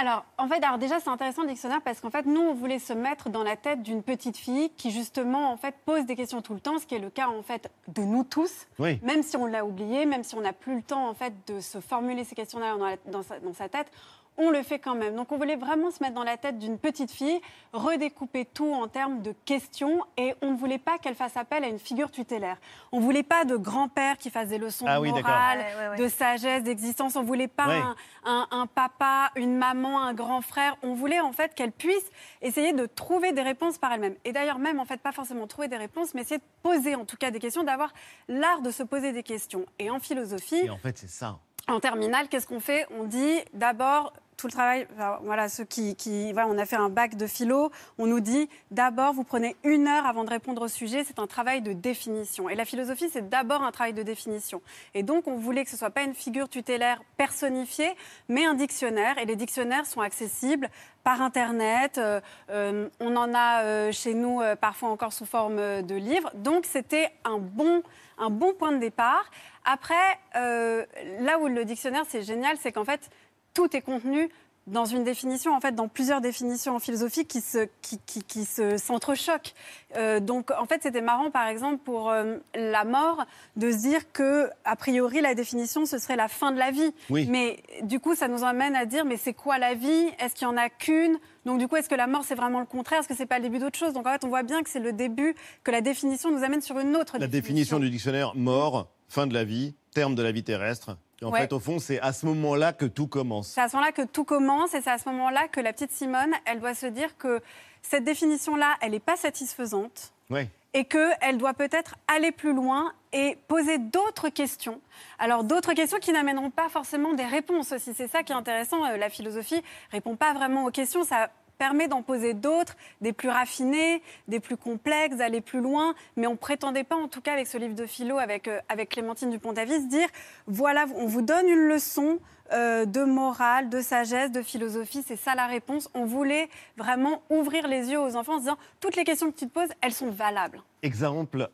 [0.00, 2.78] Alors, en fait, alors déjà, c'est intéressant le dictionnaire parce qu'en fait, nous, on voulait
[2.78, 6.40] se mettre dans la tête d'une petite fille qui, justement, en fait, pose des questions
[6.40, 8.68] tout le temps, ce qui est le cas, en fait, de nous tous.
[8.78, 9.00] Oui.
[9.02, 11.58] Même si on l'a oublié, même si on n'a plus le temps, en fait, de
[11.58, 13.90] se formuler ces questions-là dans sa tête,
[14.38, 15.14] on le fait quand même.
[15.16, 17.40] Donc, on voulait vraiment se mettre dans la tête d'une petite fille,
[17.72, 21.68] redécouper tout en termes de questions, et on ne voulait pas qu'elle fasse appel à
[21.68, 22.56] une figure tutélaire.
[22.92, 25.30] On voulait pas de grand-père qui fasse des leçons Ah de oui, d'accord.
[25.30, 25.96] morale, Ouais, ouais, ouais.
[25.98, 27.16] de sagesse, d'existence.
[27.16, 27.80] On voulait pas Ouais.
[27.80, 30.76] un, un- un papa, une maman, un grand frère.
[30.82, 32.04] On voulait en fait qu'elle puisse
[32.40, 34.14] essayer de trouver des réponses par elle-même.
[34.24, 37.04] Et d'ailleurs même en fait pas forcément trouver des réponses, mais essayer de poser en
[37.04, 37.92] tout cas des questions, d'avoir
[38.28, 39.66] l'art de se poser des questions.
[39.78, 41.38] Et en philosophie, Et en fait, c'est ça.
[41.68, 42.86] en terminale, qu'est-ce qu'on fait?
[42.98, 44.86] On dit d'abord tout le travail.
[45.22, 45.96] voilà, ceux qui,
[46.36, 47.70] on a fait un bac de philo.
[47.98, 51.04] On nous dit d'abord, vous prenez une heure avant de répondre au sujet.
[51.04, 52.48] C'est un travail de définition.
[52.48, 54.62] Et la philosophie, c'est d'abord un travail de définition.
[54.94, 57.90] Et donc, on voulait que ce soit pas une figure tutélaire personnifiée,
[58.28, 59.18] mais un dictionnaire.
[59.18, 60.70] Et les dictionnaires sont accessibles
[61.02, 61.98] par Internet.
[61.98, 62.20] Euh,
[62.50, 66.30] euh, on en a euh, chez nous parfois encore sous forme de livres.
[66.34, 67.82] Donc, c'était un bon,
[68.18, 69.30] un bon point de départ.
[69.64, 73.10] Après, là où le dictionnaire, c'est génial, c'est qu'en fait,
[73.54, 74.30] tout est contenu
[74.68, 78.44] dans une définition, en fait, dans plusieurs définitions en philosophie qui se, qui, qui, qui
[78.44, 79.54] se s'entrechoquent.
[79.96, 83.24] Euh, donc, en fait, c'était marrant, par exemple, pour euh, la mort,
[83.56, 86.92] de se dire que, a priori, la définition, ce serait la fin de la vie.
[87.10, 87.26] Oui.
[87.30, 90.08] Mais du coup, ça nous emmène à dire, mais c'est quoi la vie?
[90.18, 91.18] Est-ce qu'il y en a qu'une?
[91.46, 93.00] Donc, du coup, est-ce que la mort, c'est vraiment le contraire?
[93.00, 93.94] Est-ce que c'est pas le début d'autre chose?
[93.94, 95.34] Donc, en fait, on voit bien que c'est le début,
[95.64, 99.32] que la définition nous amène sur une autre La définition du dictionnaire mort, fin de
[99.32, 100.98] la vie, terme de la vie terrestre.
[101.20, 101.40] Et en Ouais.
[101.40, 103.48] fait, au fond, c'est à ce moment-là que tout commence.
[103.48, 105.90] C'est à ce moment-là que tout commence et c'est à ce moment-là que la petite
[105.92, 107.40] Simone, elle doit se dire que
[107.82, 110.48] cette définition-là, elle n'est pas satisfaisante Ouais.
[110.74, 114.80] et qu'elle doit peut-être aller plus loin et poser d'autres questions.
[115.18, 117.94] Alors d'autres questions qui n'amèneront pas forcément des réponses aussi.
[117.94, 118.84] C'est ça qui est intéressant.
[118.84, 121.04] Euh, La philosophie répond pas vraiment aux questions.
[121.04, 125.94] Ça permet d'en poser d'autres, des plus raffinés, des plus complexes, d'aller plus loin.
[126.16, 128.90] Mais on prétendait pas, en tout cas avec ce livre de philo, avec, euh, avec
[128.90, 130.08] Clémentine Dupont-Avis, dire,
[130.46, 132.18] voilà, on vous donne une leçon
[132.52, 135.90] euh, de morale, de sagesse, de philosophie, c'est ça la réponse.
[135.92, 139.36] On voulait vraiment ouvrir les yeux aux enfants en se disant, toutes les questions que
[139.36, 140.62] tu te poses, elles sont valables.
[140.82, 141.50] Exemple,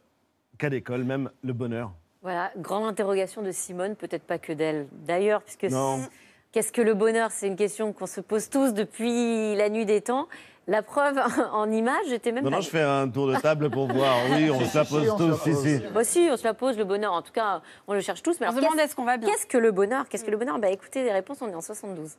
[0.58, 1.90] cas d'école, même le bonheur.
[2.22, 4.86] Voilà, grande interrogation de Simone, peut-être pas que d'elle.
[4.92, 5.98] D'ailleurs, puisque Non.
[5.98, 6.10] c'est-
[6.54, 7.30] qu'est-ce que le bonheur?
[7.32, 10.28] C'est une question qu'on se pose tous depuis la nuit des temps.
[10.66, 11.18] La preuve
[11.52, 12.56] en image, j'étais même Non, pas.
[12.56, 14.16] non, je fais un tour de table pour voir.
[14.30, 15.82] Oui, on se la pose tous, si, si.
[15.92, 17.12] Bah si, on se la pose, le bonheur.
[17.12, 18.38] En tout cas, on le cherche tous.
[18.40, 19.28] Mais On alors, se demande qu'est-ce- est-ce qu'on va bien.
[19.28, 20.08] Qu'est-ce que le bonheur?
[20.08, 20.58] Qu'est-ce que le bonheur?
[20.58, 22.12] Bah écoutez, les réponses, on est en 72.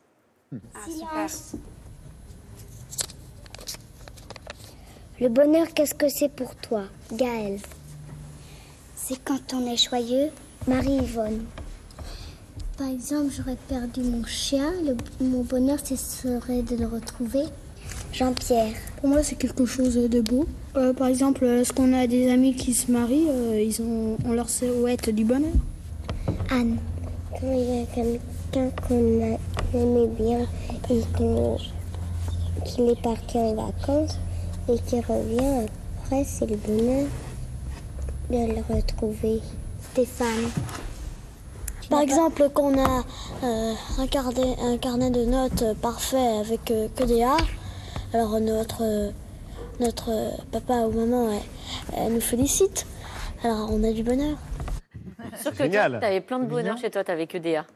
[0.86, 1.54] Silence.
[5.18, 7.58] Le bonheur, qu'est-ce que c'est pour toi, Gaël
[8.94, 10.28] C'est quand on est joyeux,
[10.68, 11.44] Marie-Yvonne.
[12.76, 14.70] Par exemple, j'aurais perdu mon chien.
[14.84, 17.44] Le- mon bonheur, ce serait de le retrouver.
[18.12, 18.74] Jean-Pierre.
[19.00, 20.46] Pour moi, c'est quelque chose de beau.
[20.76, 24.48] Euh, par exemple, lorsqu'on a des amis qui se marient, euh, ils ont, on leur
[24.50, 25.52] souhaite du bonheur?
[26.50, 26.76] Anne.
[27.32, 29.38] Quand il y a quelqu'un qu'on
[29.74, 30.40] aimait bien
[30.90, 31.58] et qu'on-
[32.64, 34.18] qu'il est parti en vacances
[34.68, 35.66] et qui revient
[36.04, 37.06] Après, c'est le bonheur
[38.30, 39.40] de retrouver
[39.96, 40.50] des femmes.
[41.90, 43.04] Par exemple, qu'on a
[43.44, 47.36] euh, un, carnet, un carnet de notes parfait avec euh, que des A,
[48.12, 49.10] alors notre, euh,
[49.80, 52.86] notre euh, papa ou maman elle, elle nous félicite.
[53.44, 54.36] Alors on a du bonheur.
[55.40, 55.92] Sûr que Génial.
[55.92, 57.66] toi, tu avais plein de bonheur chez toi, tu avais que des A.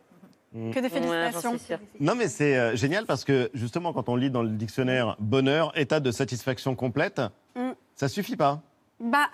[0.53, 0.71] Mm.
[0.73, 1.53] Que des félicitations.
[1.53, 1.79] Ouais.
[2.01, 5.73] Non, mais c'est euh, génial parce que justement, quand on lit dans le dictionnaire bonheur,
[5.79, 7.21] état de satisfaction complète,
[7.57, 7.71] Mm.
[7.97, 8.61] ça suffit pas.
[9.01, 9.29] Bah,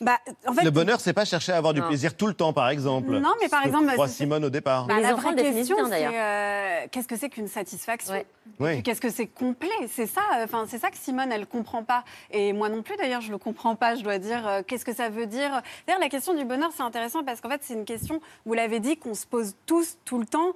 [0.00, 1.88] bah, en fait, le bonheur, c'est pas chercher à avoir du Non.
[1.88, 3.10] plaisir tout le temps, par exemple.
[3.18, 4.86] Non, mais par exemple, croit c'est- Simone au départ.
[4.86, 8.22] Bah, la vraie question, c'est euh, qu'est-ce que c'est qu'une satisfaction
[8.60, 8.82] Oui.
[8.82, 9.68] Qu'est-ce que c'est complet?
[9.88, 12.04] C'est ça, euh, enfin c'est ça que Simone elle comprend pas.
[12.30, 13.94] Et moi non plus d'ailleurs, je le comprends pas.
[13.94, 15.62] Je dois dire euh, qu'est-ce que ça veut dire?
[15.86, 18.80] D'ailleurs, la question du bonheur c'est intéressant parce qu'en fait c'est une question, vous l'avez
[18.80, 20.52] dit, qu'on se pose tous tout le temps.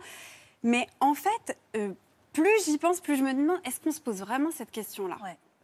[0.62, 1.90] Mais en fait, euh,
[2.32, 5.16] plus j'y pense, plus je me demande est-ce qu'on se pose vraiment cette question-là?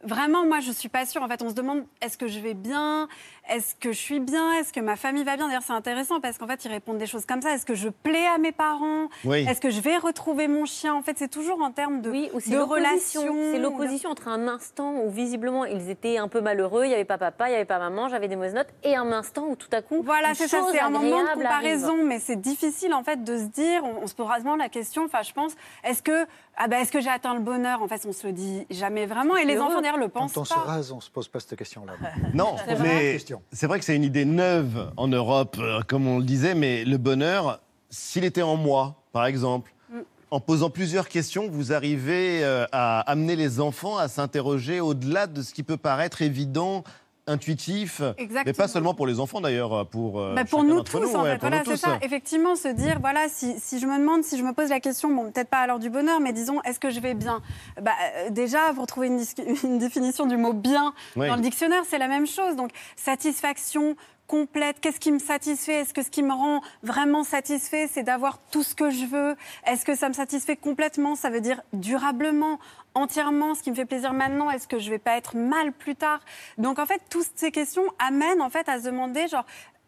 [0.05, 1.21] Vraiment, moi, je suis pas sûre.
[1.23, 3.07] En fait, on se demande est-ce que je vais bien?
[3.49, 4.53] Est-ce que je suis bien?
[4.53, 5.47] Est-ce que ma famille va bien?
[5.47, 7.51] D'ailleurs, c'est intéressant parce qu'en fait, ils répondent des choses comme ça.
[7.53, 9.07] Est-ce que je plais à mes parents?
[9.23, 9.45] Oui.
[9.47, 10.93] Est-ce que je vais retrouver mon chien?
[10.95, 13.21] En fait, c'est toujours en termes de, Oui, ou c'est de l'opposition.
[13.21, 13.51] relations.
[13.51, 17.05] C'est l'opposition entre un instant où visiblement ils étaient un peu malheureux, il n'y avait
[17.05, 19.55] pas papa, il n'y avait pas maman, j'avais des mauvaises notes, et un instant où
[19.55, 20.01] tout à coup.
[20.03, 22.05] Voilà, c'est ça, c'est un moment de comparaison, arrive.
[22.05, 25.03] mais c'est difficile en fait de se dire, on, on se pose vraiment la question,
[25.05, 26.25] enfin je pense, est-ce que,
[26.57, 27.81] ah ben, est-ce que j'ai atteint le bonheur?
[27.81, 30.41] En fait, on se le dit jamais vraiment, et les enfants d'ailleurs le pensent Quand
[30.41, 31.93] on se rase, on se pose pas cette question-là.
[32.33, 32.83] Non, C'est vrai.
[32.87, 33.17] mais
[33.51, 36.85] c'est vrai que c'est une idée neuve en Europe, euh, comme on le disait, mais
[36.85, 39.99] le bonheur, s'il était en moi, par exemple, Mm.
[40.31, 45.41] en posant plusieurs questions, vous arrivez euh, à amener les enfants à s'interroger au-delà de
[45.43, 46.83] ce qui peut paraître évident,
[47.27, 48.53] intuitif, mais Exactement.
[48.55, 51.37] pas seulement pour les enfants d'ailleurs, pour, euh, Bah, pour nous tous, en ouais, fait.
[51.39, 51.97] Voilà, c'est ça.
[52.01, 55.09] Effectivement, se dire, voilà, si, si je me demande, si je me pose la question,
[55.13, 57.41] bon, peut-être pas à l'heure du bonheur, mais disons, est-ce que je vais bien?
[57.81, 59.17] Bah, euh, Déjà, vous retrouvez une,
[59.79, 61.27] définition du mot bien Oui.
[61.27, 62.55] dans le dictionnaire, c'est la même chose.
[62.55, 63.95] Donc, satisfaction
[64.27, 65.81] complète, qu'est-ce qui me satisfait?
[65.81, 69.35] Est-ce que ce qui me rend vraiment satisfait, c'est d'avoir tout ce que je veux?
[69.65, 71.15] Est-ce que ça me satisfait complètement?
[71.15, 72.59] Ça veut dire durablement,
[72.93, 75.95] entièrement, ce qui me fait plaisir maintenant, est-ce que je vais pas être mal plus
[75.95, 76.19] tard?
[76.57, 79.45] Donc en fait, toutes ces questions amènent en fait à se demander genre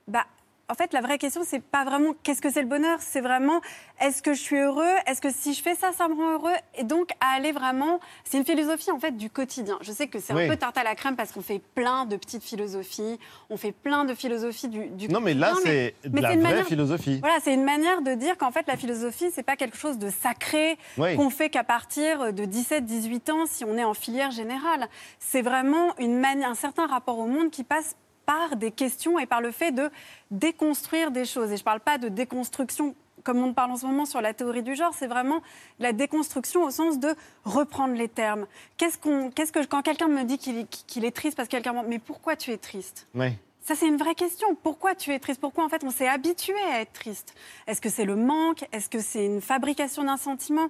[0.07, 0.25] bah
[0.69, 3.61] en fait, la vraie question, c'est pas vraiment qu'est-ce que c'est le bonheur, c'est vraiment
[4.01, 6.53] est-ce que je suis heureux, est-ce que si je fais ça, ça me rend heureux,
[6.75, 9.77] et donc à aller vraiment, c'est une philosophie en fait du quotidien.
[9.81, 10.43] Je sais que c'est Oui.
[10.45, 13.17] un peu tarte à la crème parce qu'on fait plein de petites philosophies,
[13.49, 16.65] on fait plein de philosophies du, du Non, mais là, c'est de la vraie manière-
[16.67, 17.19] philosophie.
[17.21, 20.09] Voilà, c'est une manière de dire qu'en fait la philosophie, c'est pas quelque chose de
[20.09, 21.15] sacré Oui.
[21.15, 24.87] qu'on fait qu'à partir de 17-18 ans si on est en filière générale.
[25.19, 27.95] C'est vraiment une manière, un certain rapport au monde qui passe
[28.27, 29.89] par des questions et par le fait de
[30.29, 31.51] déconstruire des choses.
[31.51, 34.33] Et je ne parle pas de déconstruction comme on parle en ce moment sur la
[34.33, 35.41] théorie du genre, c'est vraiment
[35.79, 37.13] la déconstruction au sens de
[37.43, 38.45] reprendre les termes.
[38.77, 40.57] Qu'est-ce qu'on, qu'est-ce que quand quelqu'un me dit qu'il
[41.03, 43.07] est, triste parce que quelqu'un, mais pourquoi tu es triste?
[43.15, 43.33] Ouais.
[43.61, 44.55] ça, c'est une vraie question.
[44.55, 45.41] Pourquoi tu es triste?
[45.41, 47.33] Pourquoi, en fait, on s'est habitué à être triste?
[47.65, 48.65] Est-ce que c'est le manque?
[48.71, 50.67] Est-ce que c'est une fabrication d'un sentiment?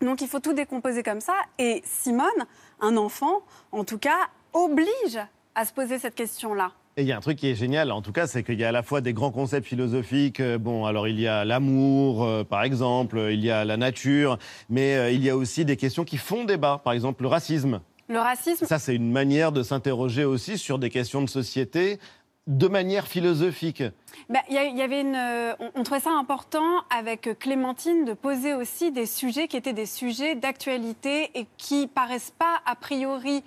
[0.00, 1.34] Donc, il faut tout décomposer comme ça.
[1.58, 2.46] Et Simone,
[2.80, 5.20] un enfant, en tout cas, oblige
[5.56, 6.70] à se poser cette question-là.
[6.98, 8.64] Et il y a un truc qui est génial, en tout cas, c'est qu'il y
[8.64, 10.40] a à la fois des grands concepts philosophiques.
[10.40, 14.38] euh, Bon, alors il y a l'amour, euh, par exemple, il y a la nature,
[14.70, 16.80] mais euh, il y a aussi des questions qui font débat.
[16.84, 17.80] Par exemple, le racisme.
[18.08, 21.98] Le racisme, Ça, c'est une manière de s'interroger aussi sur des questions de société
[22.46, 23.82] de manière philosophique.
[24.30, 28.54] Bah, Il y, avait une, euh, on, on trouvait ça important avec Clémentine de poser
[28.54, 33.42] aussi des sujets qui étaient des sujets d'actualité et qui paraissent pas a priori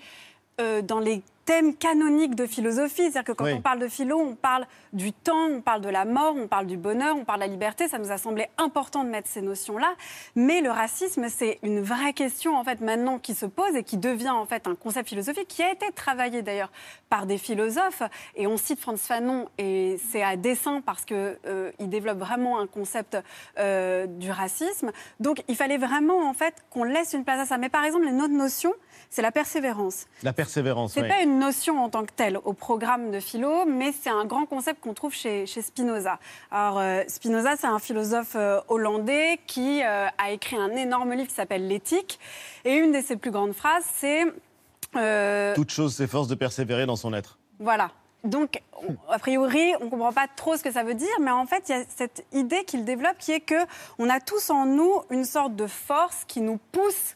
[0.83, 3.01] dans les thèmes canoniques de philosophie.
[3.09, 3.53] C'est-à-dire que quand Oui.
[3.53, 6.67] on parle de philo, on parle du temps, on parle de la mort, on parle
[6.67, 7.87] du bonheur, on parle de la liberté.
[7.87, 9.95] Ça nous a semblé important de mettre ces notions-là.
[10.35, 13.97] Mais le racisme, c'est une vraie question en fait maintenant qui se pose et qui
[13.97, 16.71] devient en fait un concept philosophique qui a été travaillé d'ailleurs
[17.09, 18.03] par des philosophes.
[18.35, 22.59] Et on cite Franz Fanon et c'est à dessein parce que euh, il développe vraiment
[22.59, 23.17] un concept
[23.57, 24.91] euh, du racisme.
[25.19, 27.57] Donc il fallait vraiment en fait qu'on laisse une place à ça.
[27.57, 28.71] Mais par exemple, une autre notion,
[29.09, 30.05] c'est la persévérance.
[30.23, 30.93] La persévérance.
[30.93, 31.07] C'est ouais.
[31.07, 34.45] pas une notion en tant que telle au programme de philo, mais c'est un grand
[34.45, 36.19] concept qu'on trouve chez, chez Spinoza.
[36.51, 41.27] Alors, euh, Spinoza, c'est un philosophe euh, hollandais qui euh, a écrit un énorme livre
[41.27, 42.19] qui s'appelle L'éthique.
[42.65, 44.25] Et une de ses plus grandes phrases, c'est.
[45.55, 47.37] Toute chose s'efforce de persévérer dans son être.
[47.59, 47.91] voilà.
[48.25, 51.31] Donc, on- a priori, on ne comprend pas trop ce que ça veut dire, mais
[51.31, 53.55] en fait, il y a cette idée qu'il développe qui est que
[53.97, 57.15] on a tous en nous une sorte de force qui nous pousse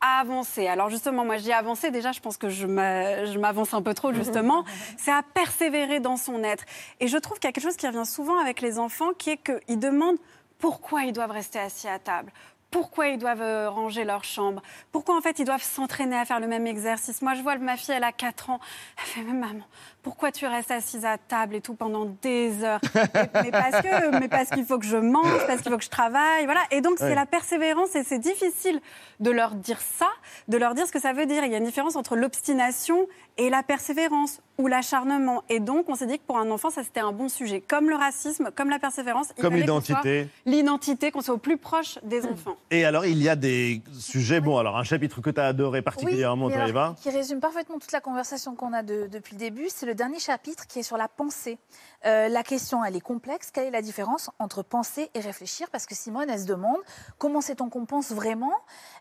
[0.00, 0.66] avancer.
[0.68, 3.82] Alors justement, moi je dis avancer, déjà je pense que je m'a- je m'avance un
[3.82, 4.64] peu trop justement,
[4.98, 6.64] c'est à persévérer dans son être.
[7.00, 9.30] Et je trouve qu'il y a quelque chose qui revient souvent avec les enfants, qui
[9.30, 10.18] est qu'ils demandent
[10.58, 12.32] pourquoi ils doivent rester assis à table.
[12.70, 14.60] pourquoi ils doivent euh, ranger leur chambre,
[14.92, 17.22] pourquoi en fait ils doivent s'entraîner à faire le même exercice?
[17.22, 18.60] Moi, je vois ma fille, elle a 4 ans,
[18.98, 19.64] elle fait mais maman,
[20.08, 24.18] pourquoi tu restes assise à table et tout pendant des heures mais, mais parce que,
[24.18, 26.62] mais parce qu'il faut que je mange, parce qu'il faut que je travaille, voilà.
[26.70, 27.08] Et donc Ouais.
[27.08, 28.80] c'est la persévérance et c'est difficile
[29.20, 30.08] de leur dire ça,
[30.48, 31.44] de leur dire ce que ça veut dire.
[31.44, 35.44] Il y a une différence entre l'obstination et la persévérance ou l'acharnement.
[35.48, 37.88] Et donc on s'est dit que pour un enfant, ça c'était un bon sujet, comme
[37.90, 40.28] le racisme, comme la persévérance, Comme l'identité.
[40.46, 42.56] l'identité, qu'on soit au plus proche des enfants.
[42.70, 44.40] Et alors, il y a des sujets.
[44.40, 46.94] Bon, alors, un chapitre que tu as adoré particulièrement, Oui, alors, Eva.
[47.00, 50.18] qui résume parfaitement toute la conversation qu'on a de- depuis le début, c'est le dernier
[50.18, 51.58] chapitre qui est sur la pensée.
[52.06, 53.50] Euh, la question, elle est complexe.
[53.50, 55.68] Quelle est la différence entre penser et réfléchir?
[55.70, 56.78] Parce que Simone, elle se demande
[57.18, 58.54] comment c'est-on qu'on pense vraiment?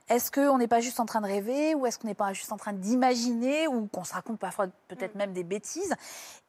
[0.10, 2.52] Est-ce qu'on n'est pas juste en train de rêver ou est-ce qu'on n'est pas juste
[2.52, 5.96] en train d'imaginer ou qu'on se raconte parfois peut-être même des bêtises?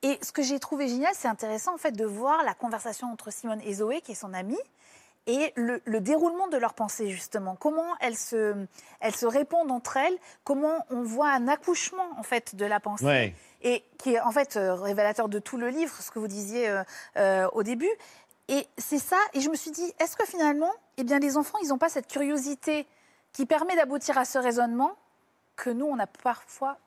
[0.03, 3.31] Et ce que j'ai trouvé génial, c'est intéressant en fait de voir la conversation entre
[3.31, 4.59] Simone et Zoé, qui est son amie,
[5.27, 7.55] et le, le déroulement de leurs pensées, justement.
[7.55, 8.67] Comment elles se,
[9.01, 13.05] elles se répondent entre elles, comment on voit un accouchement, en fait, de la pensée?
[13.05, 13.35] Ouais.
[13.63, 16.69] Et qui est, en fait, euh, révélateur de tout le livre, ce que vous disiez
[16.69, 16.83] euh,
[17.17, 17.91] euh, au début.
[18.49, 21.59] Et c'est ça, et je me suis dit, est-ce que finalement, eh bien, les enfants,
[21.63, 22.87] ils n'ont pas cette curiosité
[23.33, 24.97] qui permet d'aboutir à ce raisonnement
[25.57, 26.79] que nous, on a parfois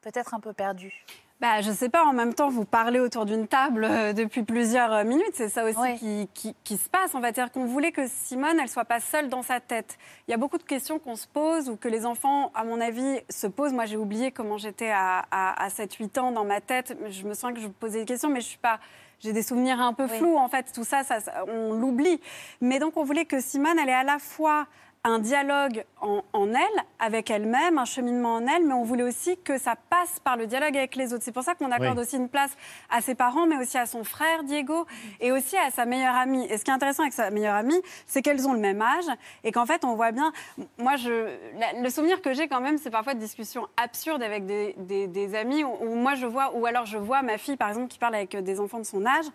[0.00, 1.04] peut-être un peu perdu?
[1.40, 4.92] Bah, je sais pas, en même temps, vous parlez autour d'une table euh, depuis plusieurs
[4.92, 5.30] euh, minutes.
[5.34, 7.14] C'est ça aussi qui, qui- qui se passe.
[7.14, 9.98] On va dire qu'on voulait que Simone, elle soit pas seule dans sa tête.
[10.26, 12.80] Il y a beaucoup de questions qu'on se pose ou que les enfants, à mon
[12.80, 13.72] avis, se posent.
[13.72, 16.96] Moi, j'ai oublié comment j'étais à, à, à 7-8 ans dans ma tête.
[17.08, 18.80] Je me sens que je posais des questions, mais je suis pas.
[19.20, 20.72] J'ai des souvenirs un peu flous, en fait.
[20.74, 22.20] Tout ça, ça, on l'oublie.
[22.60, 24.66] Mais donc, on voulait que Simone, elle ait à la fois
[25.08, 29.38] un dialogue en, en elle, avec elle-même, un cheminement en elle, mais on voulait aussi
[29.38, 31.24] que ça passe par le dialogue avec les autres.
[31.24, 32.02] C'est pour ça qu'on accorde Oui.
[32.04, 32.50] aussi une place
[32.90, 34.86] à ses parents, mais aussi à son frère Diego,
[35.20, 36.44] et aussi à sa meilleure amie.
[36.50, 39.06] Et ce qui est intéressant avec sa meilleure amie, c'est qu'elles ont le même âge,
[39.44, 40.32] et qu'en fait, on voit bien.
[40.76, 41.10] Moi, je,
[41.58, 45.06] la- le souvenir que j'ai quand même, c'est parfois de discussions absurdes avec des, des-
[45.06, 47.88] des amis, où, où moi je vois, ou alors je vois ma fille, par exemple,
[47.88, 49.26] qui parle avec des enfants de son âge,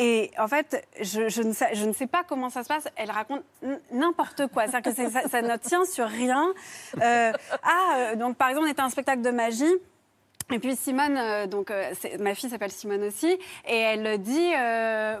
[0.00, 2.88] et en fait, je, je ne sais, je ne sais pas comment ça se passe.
[2.96, 3.42] Elle raconte
[3.92, 4.66] n'importe quoi.
[4.66, 6.52] C'est-à-dire que c'est- ça, ne tient sur rien.
[7.00, 9.74] Euh, ah, euh, donc par exemple, on était à un spectacle de magie.
[10.52, 11.72] Et puis Simone, euh, donc
[12.20, 14.50] ma fille s'appelle Simone aussi, et elle dit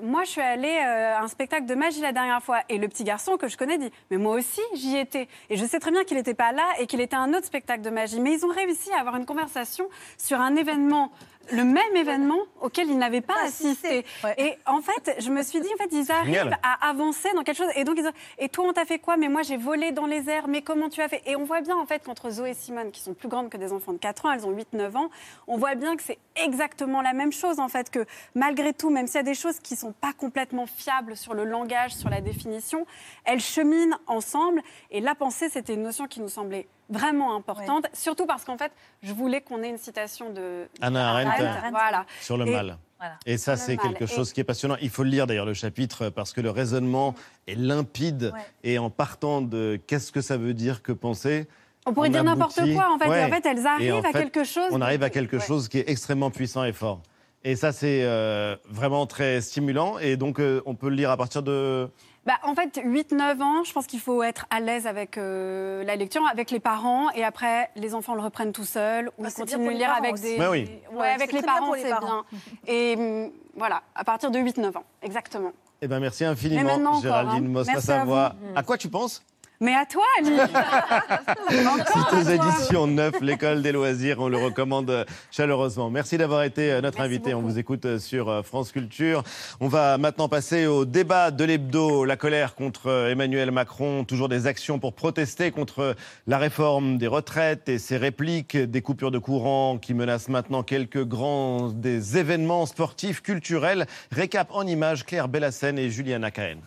[0.02, 3.04] moi je suis allée à un spectacle de magie la dernière fois, et le petit
[3.04, 6.04] garçon que je connais dit mais moi aussi j'y étais, et je sais très bien
[6.04, 8.44] qu'il n'était pas là et qu'il était à un autre spectacle de magie, mais ils
[8.44, 11.10] ont réussi à avoir une conversation sur un événement.
[11.52, 14.04] Le même événement auquel ils n'avaient pas assisté.
[14.38, 16.58] Et en fait, je me suis dit, en fait, ils arrivent Génial.
[16.62, 17.70] à avancer dans quelque chose.
[17.76, 19.16] Et donc, ils ont- et toi, on t'a fait quoi?
[19.16, 20.48] Mais moi, j'ai volé dans les airs.
[20.48, 21.22] Mais comment tu as fait?
[21.26, 23.56] Et on voit bien, en fait, qu'entre Zoé et Simone, qui sont plus grandes que
[23.56, 25.10] des enfants de 4 ans, elles ont 8-9 ans,
[25.46, 28.04] on voit bien que c'est exactement la même chose, en fait, que
[28.34, 31.44] malgré tout, même s'il y a des choses qui sont pas complètement fiables sur le
[31.44, 32.86] langage, sur la définition,
[33.24, 34.62] elles cheminent ensemble.
[34.90, 38.72] Et la pensée, c'était une notion qui nous semblait vraiment importante, surtout parce qu'en fait,
[39.02, 41.30] je voulais qu'on ait une citation de Anna Arendt,
[41.70, 42.06] Voilà.
[42.20, 42.78] sur le Et- mal.
[42.98, 43.14] voilà.
[43.26, 44.76] Et ça, c'est quelque Et- chose qui est passionnant.
[44.80, 47.14] Il faut le lire d'ailleurs, le chapitre, parce que le raisonnement
[47.46, 48.32] est limpide.
[48.62, 51.46] Et en partant de qu'est-ce que ça veut dire que penser?
[51.86, 53.04] On pourrait dire n'importe aboutit- quoi, en fait.
[53.06, 55.42] Et en fait, elles arrivent en à quelque chose On arrive à quelque Ouais.
[55.46, 57.00] chose qui est extrêmement puissant et fort.
[57.46, 59.98] Et ça, c'est euh, vraiment très stimulant.
[59.98, 61.90] Et donc, euh, on peut le lire à partir de.
[62.26, 65.94] Bah, en fait, 8-9 ans, je pense qu'il faut être à l'aise avec euh, la
[65.96, 69.34] lecture, avec les parents, et après, les enfants le reprennent tout seuls, ou Ah, ils
[69.34, 70.22] continuent de lire parents avec aussi.
[70.22, 70.38] des...
[70.38, 70.70] Ouais, oui.
[70.92, 72.22] Ouais, Ouais, avec les parents, c'est parents.
[72.30, 72.40] bien.
[72.66, 75.52] Et hum, voilà, à partir de 8-9 ans, exactement.
[75.82, 77.48] Eh ben, merci infiniment, Mais encore, Géraldine hein.
[77.48, 78.34] Mosca Merci à.
[78.56, 79.22] À quoi tu penses?
[79.60, 80.36] Mais à toi, Ali
[81.48, 84.18] C'est aux éditions 9, l'école des loisirs.
[84.18, 85.90] On le recommande chaleureusement.
[85.90, 87.34] Merci d'avoir été euh, notre invité.
[87.34, 89.22] On vous écoute euh, sur euh, France Culture.
[89.60, 92.04] On va maintenant passer au débat de l'hebdo.
[92.04, 94.04] La colère contre Emmanuel Macron.
[94.04, 95.94] Toujours des actions pour protester contre
[96.26, 101.04] la réforme des retraites et ses répliques des coupures de courant qui menacent maintenant quelques
[101.04, 103.86] grands des événements sportifs, culturels.
[104.10, 106.58] Récap en images, Claire Bellassène et Juliana Cahen.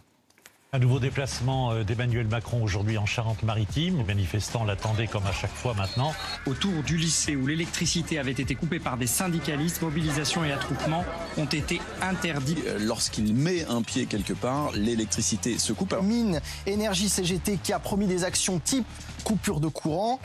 [0.73, 3.99] Un nouveau déplacement euh, d'Emmanuel Macron aujourd'hui en Charente-Maritime.
[3.99, 6.13] Les manifestants l'attendaient comme à chaque fois maintenant.
[6.45, 11.05] Autour du lycée où l'électricité avait été coupée par des syndicalistes, mobilisation et attroupement
[11.37, 12.57] ont été interdits.
[12.67, 15.93] Euh, Lorsqu'il met un pied quelque part, l'électricité se coupe.
[15.93, 18.85] Alors, Mine Énergie CGT qui a promis des actions type
[19.23, 20.19] coupure de courant.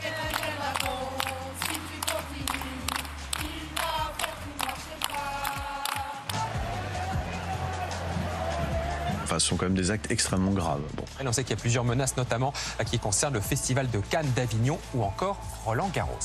[9.23, 10.81] Enfin, ce sont quand même des actes extrêmement graves.
[10.95, 11.03] Bon.
[11.21, 13.99] Et on sait qu'il y a plusieurs menaces, notamment euh, qui concernent le festival de
[13.99, 16.19] Cannes d'Avignon ou encore Roland Garros.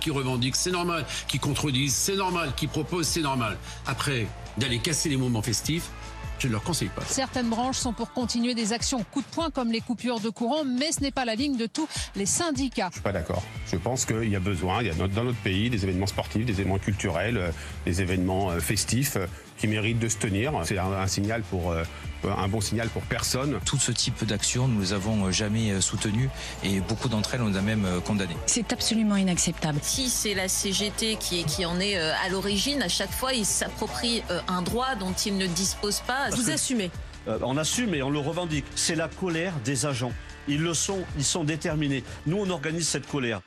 [0.00, 3.56] qui revendiquent, c'est normal, qui contredisent, c'est normal, qui proposent, c'est normal.
[3.86, 4.26] Après,
[4.58, 5.90] d'aller casser les moments festifs,
[6.38, 7.02] je ne leur conseille pas.
[7.06, 10.64] Certaines branches sont pour continuer des actions coup de poing comme les coupures de courant,
[10.64, 12.88] mais ce n'est pas la ligne de tous les syndicats.
[12.90, 13.42] Je suis pas d'accord.
[13.70, 16.44] Je pense qu'il y a besoin, il y a dans notre pays des événements sportifs,
[16.44, 17.50] des événements culturels, euh,
[17.86, 19.16] des événements euh, festifs
[19.58, 20.52] qui méritent de se tenir.
[20.64, 21.82] C'est un, un signal pour euh,
[22.24, 23.58] un bon signal pour personne.
[23.64, 26.30] Tout ce type d'actions, nous ne les avons jamais euh, soutenues
[26.62, 28.36] et beaucoup d'entre elles, on les a même euh, condamnées.
[28.46, 29.78] C'est absolument inacceptable.
[29.82, 33.46] Si c'est la CGT qui, qui en est euh, à l'origine, à chaque fois, ils
[33.46, 36.28] s'approprient euh, un droit dont ils ne disposent pas.
[36.28, 36.90] Parce Vous assumez
[37.28, 38.64] Euh, on assume et on le revendique.
[38.74, 40.12] C'est la colère des agents.
[40.46, 42.04] Ils le sont, ils sont déterminés.
[42.26, 43.40] Nous, on organise cette colère.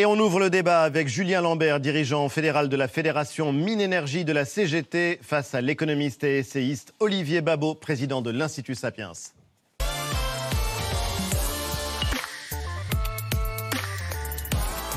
[0.00, 4.24] Et on ouvre le débat avec Julien Lambert, dirigeant fédéral de la Fédération Mine Énergie
[4.24, 9.10] de la CGT, face à l'économiste et essayiste Olivier Babot, président de l'Institut Sapiens.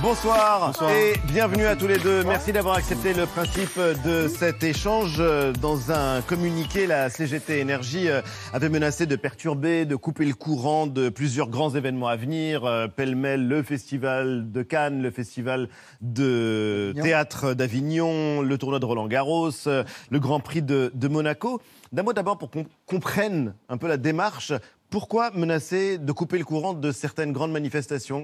[0.01, 0.89] Bonsoir, Bonsoir.
[0.91, 2.23] et bienvenue à tous les deux.
[2.23, 5.21] Merci d'avoir accepté le principe de cet échange.
[5.61, 8.21] Dans un communiqué, la CGT Énergie euh,
[8.51, 12.65] avait menacé de perturber, de couper le courant de plusieurs grands événements à venir.
[12.65, 15.69] Euh, Pêle-mêle, le festival de Cannes, le festival
[16.01, 21.61] de théâtre d'Avignon, le tournoi de Roland Garros, euh, le Grand Prix de, de Monaco.
[21.91, 24.51] D'un mot d'abord pour qu'on comprenne un peu la démarche.
[24.89, 28.23] Pourquoi menacer de couper le courant de certaines grandes manifestations?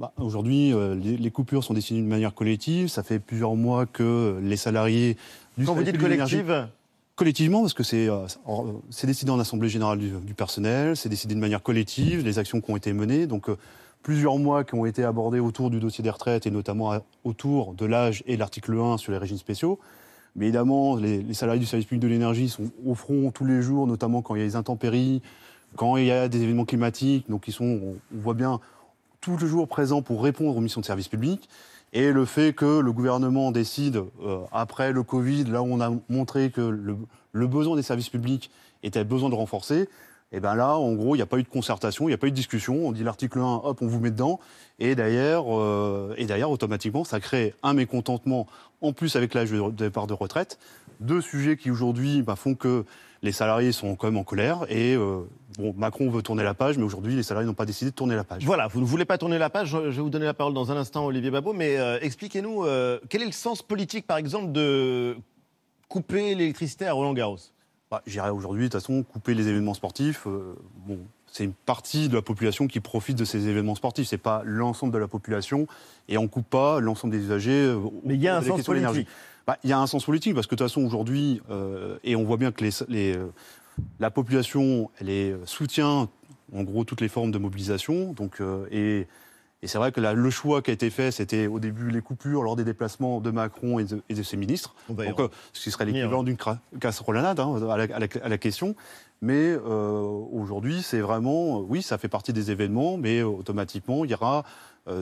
[0.00, 2.88] Bah, Aujourd'hui, euh, les, les coupures sont décidées d'une manière collective.
[2.88, 5.16] Ça fait plusieurs mois que les salariés
[5.58, 6.68] du Quand vous service dites public de l'énergie- collective
[7.16, 8.26] Collectivement, parce que c'est euh,
[8.88, 12.62] c'est décidé en Assemblée générale du, du personnel, c'est décidé de manière collective, les actions
[12.62, 13.26] qui ont été menées.
[13.26, 13.58] Donc, euh,
[14.02, 16.94] plusieurs mois qui ont été abordés autour du dossier des retraites et notamment
[17.24, 19.78] autour de l'âge et de l'article 1 sur les régimes spéciaux.
[20.34, 23.60] Mais évidemment, les, les salariés du service public de l'énergie sont au front tous les
[23.60, 25.20] jours, notamment quand il y a des intempéries,
[25.76, 27.28] quand il y a des événements climatiques.
[27.28, 28.60] Donc, ils sont, on, on voit bien,
[29.20, 31.48] tous les jours présents pour répondre aux missions de service public.
[31.92, 35.90] Et le fait que le gouvernement décide, euh, après le Covid, là où on a
[36.08, 38.50] montré que le, besoin des services publics
[38.82, 39.88] était besoin de renforcer,
[40.32, 42.18] et bien là, en gros, il n'y a pas eu de concertation, il n'y a
[42.18, 42.86] pas eu de discussion.
[42.86, 44.38] On dit l'article 1, hop, on vous met dedans.
[44.78, 48.46] Et d'ailleurs, euh, et d'ailleurs, automatiquement, ça crée un mécontentement,
[48.80, 50.60] en plus avec l'âge de départ de retraite.
[51.00, 52.84] Deux sujets qui aujourd'hui bah, font que
[53.22, 54.64] les salariés sont quand même en colère.
[54.68, 55.22] Et euh,
[55.58, 58.16] bon, Macron veut tourner la page, mais aujourd'hui, les salariés n'ont pas décidé de tourner
[58.16, 58.44] la page.
[58.44, 59.70] Voilà, vous ne voulez pas tourner la page.
[59.70, 61.52] Je vais vous donner la parole dans un instant, Olivier Babot.
[61.52, 65.16] Mais euh, expliquez-nous, euh, quel est le sens politique, par exemple, de
[65.88, 67.38] couper l'électricité à Roland Garros?
[67.90, 70.26] Bah, J'irais aujourd'hui, de toute façon, couper les événements sportifs.
[70.86, 74.08] bon, c'est une partie de la population qui profite de ces événements sportifs.
[74.08, 75.66] C'est pas l'ensemble de la population,
[76.08, 77.76] et on coupe pas l'ensemble des usagers.
[78.04, 79.06] Mais il y a un sens politique.
[79.46, 82.14] Bah, il y a un sens politique parce que de toute façon aujourd'hui, euh, et
[82.16, 83.26] on voit bien que les, les, euh,
[83.98, 86.08] la population, elle euh, soutient
[86.54, 88.12] en gros toutes les formes de mobilisation.
[88.12, 89.06] Donc, euh, et
[89.62, 92.00] et c'est vrai que là, le choix qui a été fait, c'était au début les
[92.00, 94.74] coupures lors des déplacements de Macron et de, et de ses ministres.
[95.10, 98.28] Donc, euh, ce qui serait l'équivalent d'une cra- casserolade hein, à, la, à la- à
[98.30, 98.74] la question.
[99.20, 99.54] Mais
[100.32, 104.44] aujourd'hui, c'est vraiment, oui, ça fait partie des événements, mais automatiquement, il y aura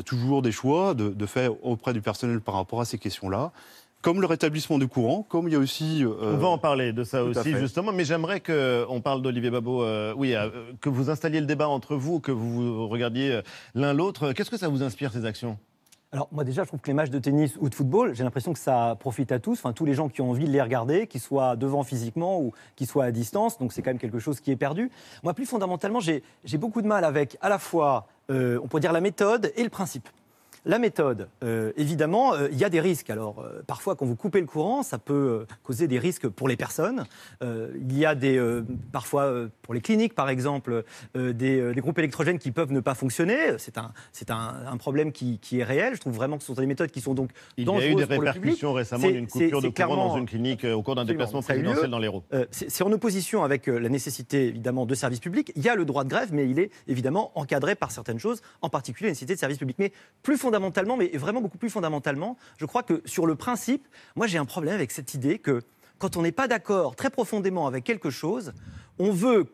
[0.05, 3.53] toujours des choix de, de fait auprès du personnel par rapport à ces questions-là.
[4.01, 6.05] Comme le rétablissement du courant, comme il y a aussi.
[6.05, 7.93] euh, On va en parler de ça tout aussi, justement.
[7.93, 9.83] Mais j'aimerais qu'on parle d'Olivier Babot.
[9.83, 10.49] euh, oui, euh,
[10.81, 13.41] que vous installiez le débat entre vous, que vous regardiez
[13.75, 14.33] l'un l'autre.
[14.33, 15.59] Qu'est-ce que ça vous inspire, ces actions?
[16.11, 18.55] Alors moi déjà, je trouve que les matchs de tennis ou de football, j'ai l'impression
[18.55, 21.07] que ça profite à tous, enfin tous les gens qui ont envie de les regarder,
[21.07, 24.41] qu'ils soient devant physiquement ou qu'ils soient à distance, donc c'est quand même quelque chose
[24.41, 24.91] qui est perdu.
[25.23, 28.81] Moi, plus fondamentalement, j'ai j'ai beaucoup de mal avec à la fois, euh, on pourrait
[28.81, 30.09] dire la méthode et le principe.
[30.65, 33.11] La méthode, euh, évidemment, euh, il y a des risques.
[33.11, 36.57] Alors, euh, parfois, quand vous coupez le courant, ça peut causer des risques pour les
[36.57, 37.05] personnes.
[37.43, 38.41] Il y a des,
[38.93, 39.33] parfois,
[39.63, 40.85] pour les cliniques, par exemple,
[41.15, 41.33] des,
[41.75, 43.59] des groupes électrogènes qui peuvent ne pas fonctionner.
[43.59, 45.95] C'est un, c'est un, un problème qui, qui est réel.
[45.95, 47.93] Je trouve vraiment que ce sont des méthodes qui sont donc Il y a dangereuses
[47.93, 51.43] eu des répercussions récemment d'une coupure de courant dans une clinique au cours d'un déplacement
[51.43, 52.25] présidentiel dans l'Hérault.
[52.51, 55.53] C'est en opposition avec la nécessité évidemment de services publics.
[55.57, 58.41] Il y a le droit de grève, mais il est évidemment encadré par certaines choses,
[58.63, 59.79] en particulier la nécessité de services publics.
[59.79, 59.93] Mais
[60.23, 63.87] plus fondamentalement, mais vraiment beaucoup plus fondamentalement, je crois que sur le principe,
[64.17, 65.61] moi j'ai un problème avec cette idée que
[65.99, 68.55] quand on n'est pas d'accord très profondément avec quelque chose,
[68.99, 69.45] on veut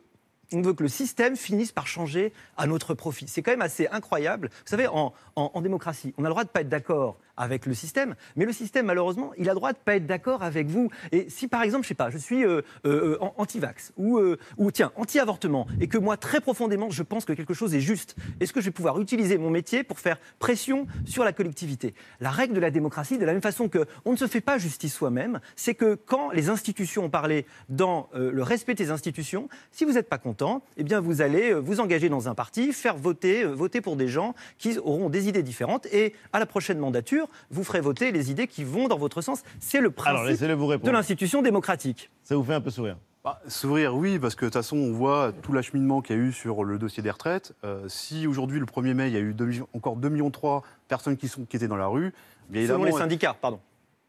[0.52, 3.26] on veut que le système finisse par changer à notre profit.
[3.28, 4.50] C'est quand même assez incroyable.
[4.50, 5.12] Vous savez, en,
[5.60, 8.52] démocratie, on a le droit de ne pas être d'accord avec le système, mais le
[8.52, 10.90] système, malheureusement, il a le droit de ne pas être d'accord avec vous.
[11.10, 14.36] Et si, par exemple, je sais pas, je suis euh, euh, euh, anti-vax ou,
[14.72, 18.52] tiens, anti-avortement, et que moi, très profondément, je pense que quelque chose est juste, est-ce
[18.52, 21.94] que je vais pouvoir utiliser mon métier pour faire pression sur la collectivité?
[22.20, 24.58] La règle de la démocratie, de la même façon que on ne se fait pas
[24.58, 29.84] justice soi-même, c'est que quand les institutions ont parlé dans le respect des institutions, si
[29.84, 30.33] vous n'êtes pas content,
[30.76, 33.96] eh bien vous allez euh, vous engager dans un parti, faire voter, euh, voter pour
[33.96, 38.12] des gens qui auront des idées différentes, et à la prochaine mandature, vous ferez voter
[38.12, 39.42] les idées qui vont dans votre sens.
[39.60, 42.10] C'est le Alors, principe vous de l'institution démocratique.
[42.22, 44.92] Ça vous fait un peu sourire Bah, S'ouvrir, oui, parce que de toute façon, on
[44.92, 47.52] voit tout l'acheminement qu'il y a eu sur le dossier des retraites.
[47.64, 50.28] Euh, si aujourd'hui, le 1er mai, il y a eu 2 millions- encore 2,3 millions
[50.30, 52.12] de personnes qui, sont, qui étaient dans la rue,
[52.48, 53.60] bien Selon les syndicats, pardon.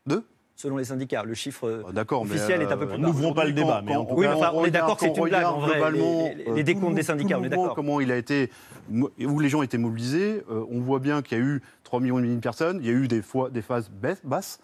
[0.05, 0.23] Deux?
[0.55, 2.97] Selon les syndicats, le chiffre mais, officiel est un peu euh, bas.
[2.97, 5.45] n'ouvrons pas le débat, mais tout Oui, enfin, on est d'accord que c'est une blague
[5.45, 5.91] on en vrai.
[5.91, 5.99] Les,
[6.35, 7.75] les- euh, les décomptes le- des syndicats, on est d'accord.
[7.75, 8.49] Comment il a été,
[8.89, 10.43] où les gens étaient mobilisés.
[10.49, 12.79] euh, on voit bien qu'il y a eu 3 millions de personnes.
[12.81, 13.89] Il y a eu des fois des phases
[14.23, 14.59] basses,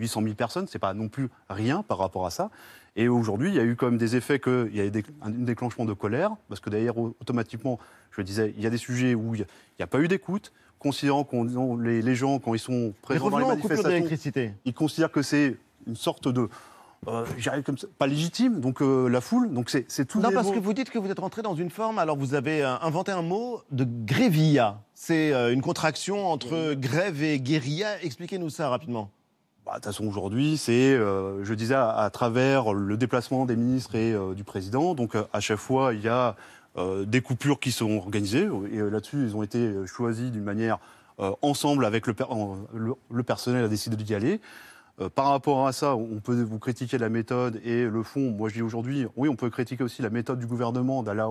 [0.00, 0.66] 800 000 personnes.
[0.68, 2.50] C'est pas non plus rien par rapport à ça.
[2.96, 5.04] Et aujourd'hui, il y a eu quand même des effets qu'il y a eu des-
[5.22, 7.78] un déclenchement de colère, parce que d'ailleurs, automatiquement,
[8.10, 9.44] je le disais, il y a des sujets où il
[9.78, 10.50] n'y a, pas eu d'écoute,
[10.86, 14.52] considérant qu'on les, les gens, quand ils sont présents dans les manifestations, d'électricité.
[14.64, 15.56] ils considèrent que c'est
[15.86, 16.48] une sorte de...
[17.08, 20.30] euh, j'arrive comme ça, pas légitime, donc euh, la foule, donc c'est c'est tout Non,
[20.32, 22.62] parce mots- que vous dites que vous êtes rentré dans une forme, alors vous avez
[22.64, 24.80] euh, inventé un mot de grévilla.
[24.94, 28.02] C'est une contraction entre grève et guérilla.
[28.02, 29.10] Expliquez-nous ça rapidement.
[29.64, 33.94] Bah, De toute façon, aujourd'hui, c'est, je disais, à, à travers le déplacement des ministres
[33.94, 34.94] et du président.
[34.94, 36.34] Donc, à chaque fois, il y a
[37.04, 38.48] des coupures qui sont organisées.
[38.72, 40.78] Et euh, là-dessus, ils ont été euh, choisis d'une manière
[41.20, 44.40] euh, ensemble avec le, personnel a décidé d'y aller.
[45.00, 48.30] Euh, par rapport à ça, on peut vous critiquer la méthode et le fond.
[48.30, 51.22] Moi, je dis aujourd'hui, oui, on peut critiquer aussi la méthode du gouvernement d'aller-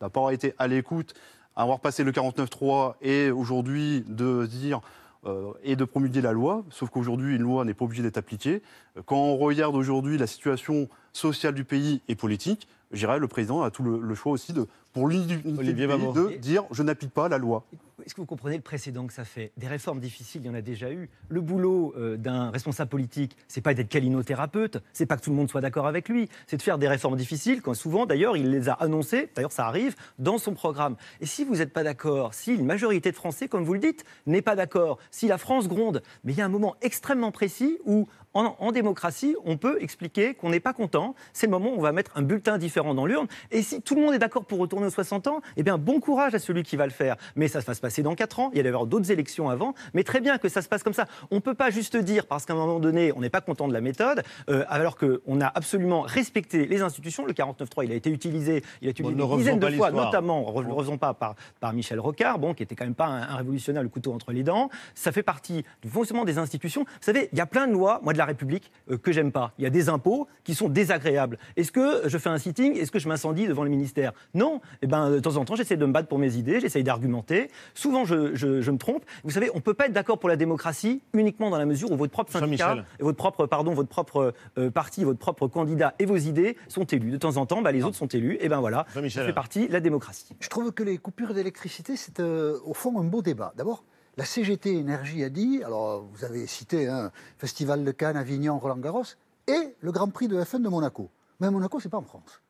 [0.00, 1.14] n'a pas avoir été à l'écoute,
[1.56, 4.80] avoir passé le 49.3 et aujourd'hui de dire
[5.24, 8.60] euh, et de promulguer la loi, sauf qu'aujourd'hui, une loi n'est pas obligée d'être appliquée.
[8.96, 13.28] Euh, Quand on regarde aujourd'hui la situation sociale du pays et politique, je dirais le
[13.28, 17.28] président a tout le, le choix aussi de, pour l'unité de dire je n'applique pas
[17.28, 17.64] la loi.
[18.04, 19.52] Est-ce que vous comprenez le précédent que ça fait?
[19.56, 21.08] Des réformes difficiles, il y en a déjà eu.
[21.28, 25.36] Le boulot euh, d'un responsable politique, c'est pas d'être câlinothérapeute, c'est pas que tout le
[25.36, 28.50] monde soit d'accord avec lui, c'est de faire des réformes difficiles, quand souvent d'ailleurs il
[28.50, 30.96] les a annoncées, d'ailleurs ça arrive, dans son programme.
[31.20, 34.04] Et si vous n'êtes pas d'accord, si une majorité de Français, comme vous le dites,
[34.26, 37.78] n'est pas d'accord, si la France gronde, mais il y a un moment extrêmement précis
[37.84, 41.14] où en, démocratie, on peut expliquer qu'on n'est pas content.
[41.32, 43.26] C'est le moment où on va mettre un bulletin différent dans l'urne.
[43.50, 46.00] Et si tout le monde est d'accord pour retourner aux 60 ans, eh bien, bon
[46.00, 47.16] courage à celui qui va le faire.
[47.36, 48.50] Mais ça se passer dans 4 ans.
[48.54, 49.74] Il y a d'autres élections avant.
[49.92, 51.04] Mais très bien que ça se passe comme ça.
[51.30, 53.68] On ne peut pas juste dire, parce qu'à un moment donné, on n'est pas content
[53.68, 57.26] de la méthode, euh, alors qu'on a absolument respecté les institutions.
[57.26, 59.76] Le 49.3, il a été utilisé, il a été Bon, utilisé ne une dizaine de
[59.76, 63.06] fois, notamment, ne refaisons pas par, par Michel Rocard, bon, qui était quand même pas
[63.06, 64.70] un, un révolutionnaire, le couteau entre les dents.
[64.94, 66.84] Ça fait partie du fonctionnement des institutions.
[66.84, 69.32] Vous savez, il y a plein de lois, moi, de la République, euh, que j'aime
[69.32, 69.52] pas.
[69.58, 71.38] Il y a des impôts qui sont désagréables.
[71.56, 72.78] Est-ce que je fais un sitting?
[72.78, 74.12] Est-ce que je m'incendie devant le ministère?
[74.32, 74.62] Non.
[74.80, 77.50] Eh ben, de temps en temps, j'essaie de me battre pour mes idées, j'essaie d'argumenter.
[77.82, 79.04] Souvent, je, je- je me trompe.
[79.24, 81.96] Vous savez, on peut pas être d'accord pour la démocratie uniquement dans la mesure où
[81.96, 86.04] votre propre syndicat, et votre propre, pardon, votre propre euh, parti, votre propre candidat et
[86.06, 87.10] vos idées sont élus.
[87.10, 88.36] De temps en temps, bah, les autres sont élus.
[88.40, 90.36] Et ben voilà, ça fait partie de la démocratie.
[90.38, 93.52] Je trouve que les coupures d'électricité, c'est euh, au fond un beau débat.
[93.56, 93.82] D'abord,
[94.16, 98.76] la CGT Énergie a dit, alors vous avez cité un Festival de Cannes, Avignon, Roland
[98.76, 99.04] Garros,
[99.48, 101.08] et le Grand Prix de F1 de Monaco.
[101.40, 102.41] Mais Monaco, c'est pas en France.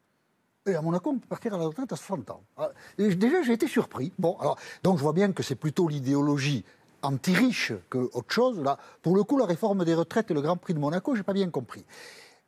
[0.67, 2.43] Et à Monaco, on peut partir à la retraite à 60 ans.
[2.57, 4.13] Ah, et déjà, j'ai été surpris.
[4.19, 6.65] Bon, alors, donc je vois bien que c'est plutôt l'idéologie
[7.03, 8.61] anti-riche que autre chose.
[8.61, 11.25] Là, pour le coup, la réforme des retraites et le Grand Prix de Monaco, j'ai
[11.25, 11.85] pas bien compris.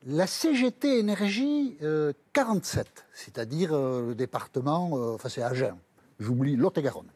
[0.07, 5.77] La CGT Énergie euh, 47, c'est-à-dire euh, le département, euh, enfin c'est Agen,
[6.21, 7.11] j'oublie Lot-et-Garonne,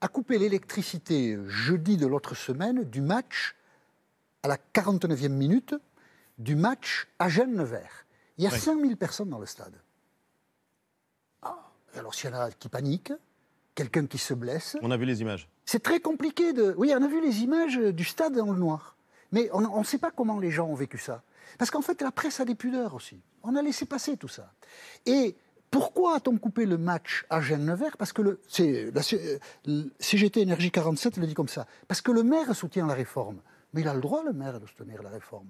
[0.00, 3.54] a coupé l'électricité jeudi de l'autre semaine du match
[4.42, 5.74] à la 49e minute
[6.38, 8.06] du match Agen-Nevers.
[8.38, 8.58] Il y a Oui.
[8.58, 9.74] 5000 personnes dans le stade.
[11.98, 13.12] Alors s'il y en a qui paniquent,
[13.74, 15.48] quelqu'un qui se blesse, On a vu les images.
[15.66, 16.74] c'est très compliqué de.
[16.78, 18.96] Oui, on a vu les images du stade dans le noir.
[19.32, 21.22] Mais on ne sait pas comment les gens ont vécu ça.
[21.58, 23.20] Parce qu'en fait, la presse a des pudeurs aussi.
[23.42, 24.52] On a laissé passer tout ça.
[25.04, 25.36] Et
[25.70, 27.96] pourquoi a-t-on coupé le match à Nevers?
[27.98, 28.40] Parce que le,
[28.94, 29.02] la
[29.98, 31.66] CGT Énergie 47 le dit comme ça.
[31.88, 33.40] Parce que le maire soutient la réforme.
[33.74, 35.46] Mais il a le droit, le maire, de soutenir la réforme.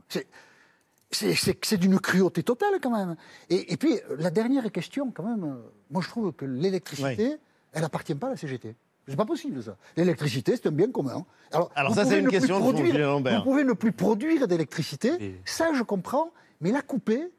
[1.10, 3.16] C'est, c'est, c'est- c'est d'une cruauté totale, quand même.
[3.50, 5.56] Et, et puis, la dernière question, quand même, euh,
[5.90, 7.36] moi, je trouve que l'électricité,
[7.72, 8.74] elle n'appartient pas à la CGT.
[9.06, 9.74] C'est pas possible, ça.
[9.96, 11.24] L'électricité, c'est un bien commun.
[11.50, 13.38] Alors, ça, c'est une question de produire- Julien Lambert.
[13.42, 15.12] Vous pouvez ne plus produire d'électricité,
[15.46, 16.30] ça, je comprends,
[16.60, 17.30] mais la couper,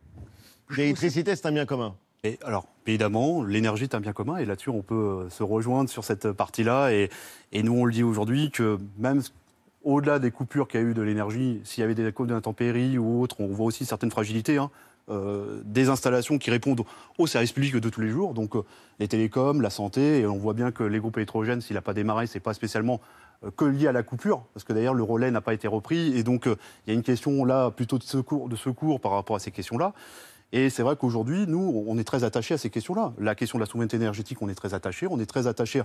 [0.75, 1.95] L'électricité, c'est un bien commun.
[2.23, 4.95] Et alors, évidemment, l'énergie est un bien commun, et là-dessus, on peut
[5.25, 6.91] euh, se rejoindre sur cette partie-là.
[6.91, 7.09] Et,
[7.51, 9.21] et nous, on le dit aujourd'hui que même
[9.83, 12.97] au-delà des coupures qu'il y a eu de l'énergie, s'il y avait des causes d'intempéries
[12.97, 14.57] ou autres, on voit aussi certaines fragilités.
[14.57, 14.69] hein.
[15.09, 16.83] Euh, des installations qui répondent
[17.17, 18.61] aux services publics de tous les jours, donc euh,
[18.99, 21.95] les télécoms, la santé, et on voit bien que les groupes électrogènes, s'il n'a pas
[21.95, 23.01] démarré, c'est pas spécialement
[23.43, 26.15] euh, que lié à la coupure, parce que d'ailleurs le relais n'a pas été repris,
[26.15, 29.35] et donc il y a une question là plutôt de secours, de secours par rapport
[29.35, 29.93] à ces questions-là.
[30.51, 33.13] Et c'est vrai qu'aujourd'hui, nous, on est très attachés à ces questions-là.
[33.19, 35.05] La question de la souveraineté énergétique, on est très attachés.
[35.07, 35.83] On est très attachés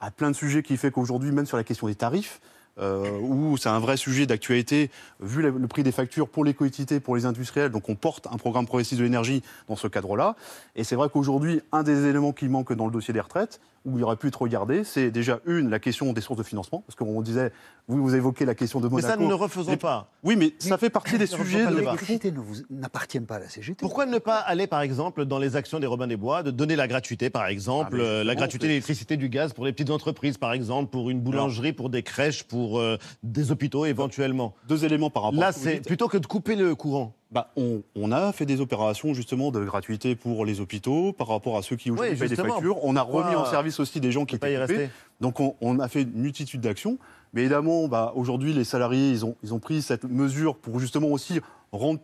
[0.00, 2.40] à plein de sujets qui fait qu'aujourd'hui, même sur la question des tarifs,
[2.78, 7.00] euh, où c'est un vrai sujet d'actualité, vu le, prix des factures pour les collectivités,
[7.00, 7.70] pour les industriels.
[7.70, 10.36] Donc on porte un programme progressiste de l'énergie dans ce cadre-là.
[10.74, 13.96] Et c'est vrai qu'aujourd'hui, un des éléments qui manque dans le dossier des retraites, où
[13.98, 16.82] il aurait pu être regardé, c'est déjà une, la question des sources de financement.
[16.86, 17.52] Parce qu'on disait,
[17.88, 19.08] vous, vous évoquez la question de Mais Monaco.
[19.08, 20.10] ça, nous ne refaisons Mais- pas.
[20.24, 21.80] Oui, mais ça fait partie des sujets de débat.
[21.92, 23.78] L'électricité ne vous- n'appartient pas à la CGT.
[23.80, 26.74] Pourquoi ne pas aller, par exemple, dans les actions des Robins des Bois, de donner
[26.76, 29.72] la gratuité, par exemple, Ah, mais euh, la gratuité c'est- d'électricité, du gaz pour les
[29.72, 34.54] petites entreprises, par exemple, pour une boulangerie, pour des crèches, pour euh, des hôpitaux éventuellement?
[34.68, 37.14] Deux éléments par rapport Là, c'est plutôt que de couper le courant.
[37.36, 41.58] Bah, on, on a fait des opérations justement de gratuité pour les hôpitaux par rapport
[41.58, 42.82] à ceux qui aujourd'hui Oui, payent des factures.
[42.82, 44.90] On a remis en service aussi des gens qui pas y étaient coupés.
[45.20, 46.96] Donc on, on a fait une multitude d'actions.
[47.34, 51.08] Mais évidemment, bah, aujourd'hui, les salariés, ils ont, ils ont pris cette mesure pour justement
[51.08, 51.40] aussi
[51.72, 52.00] rendre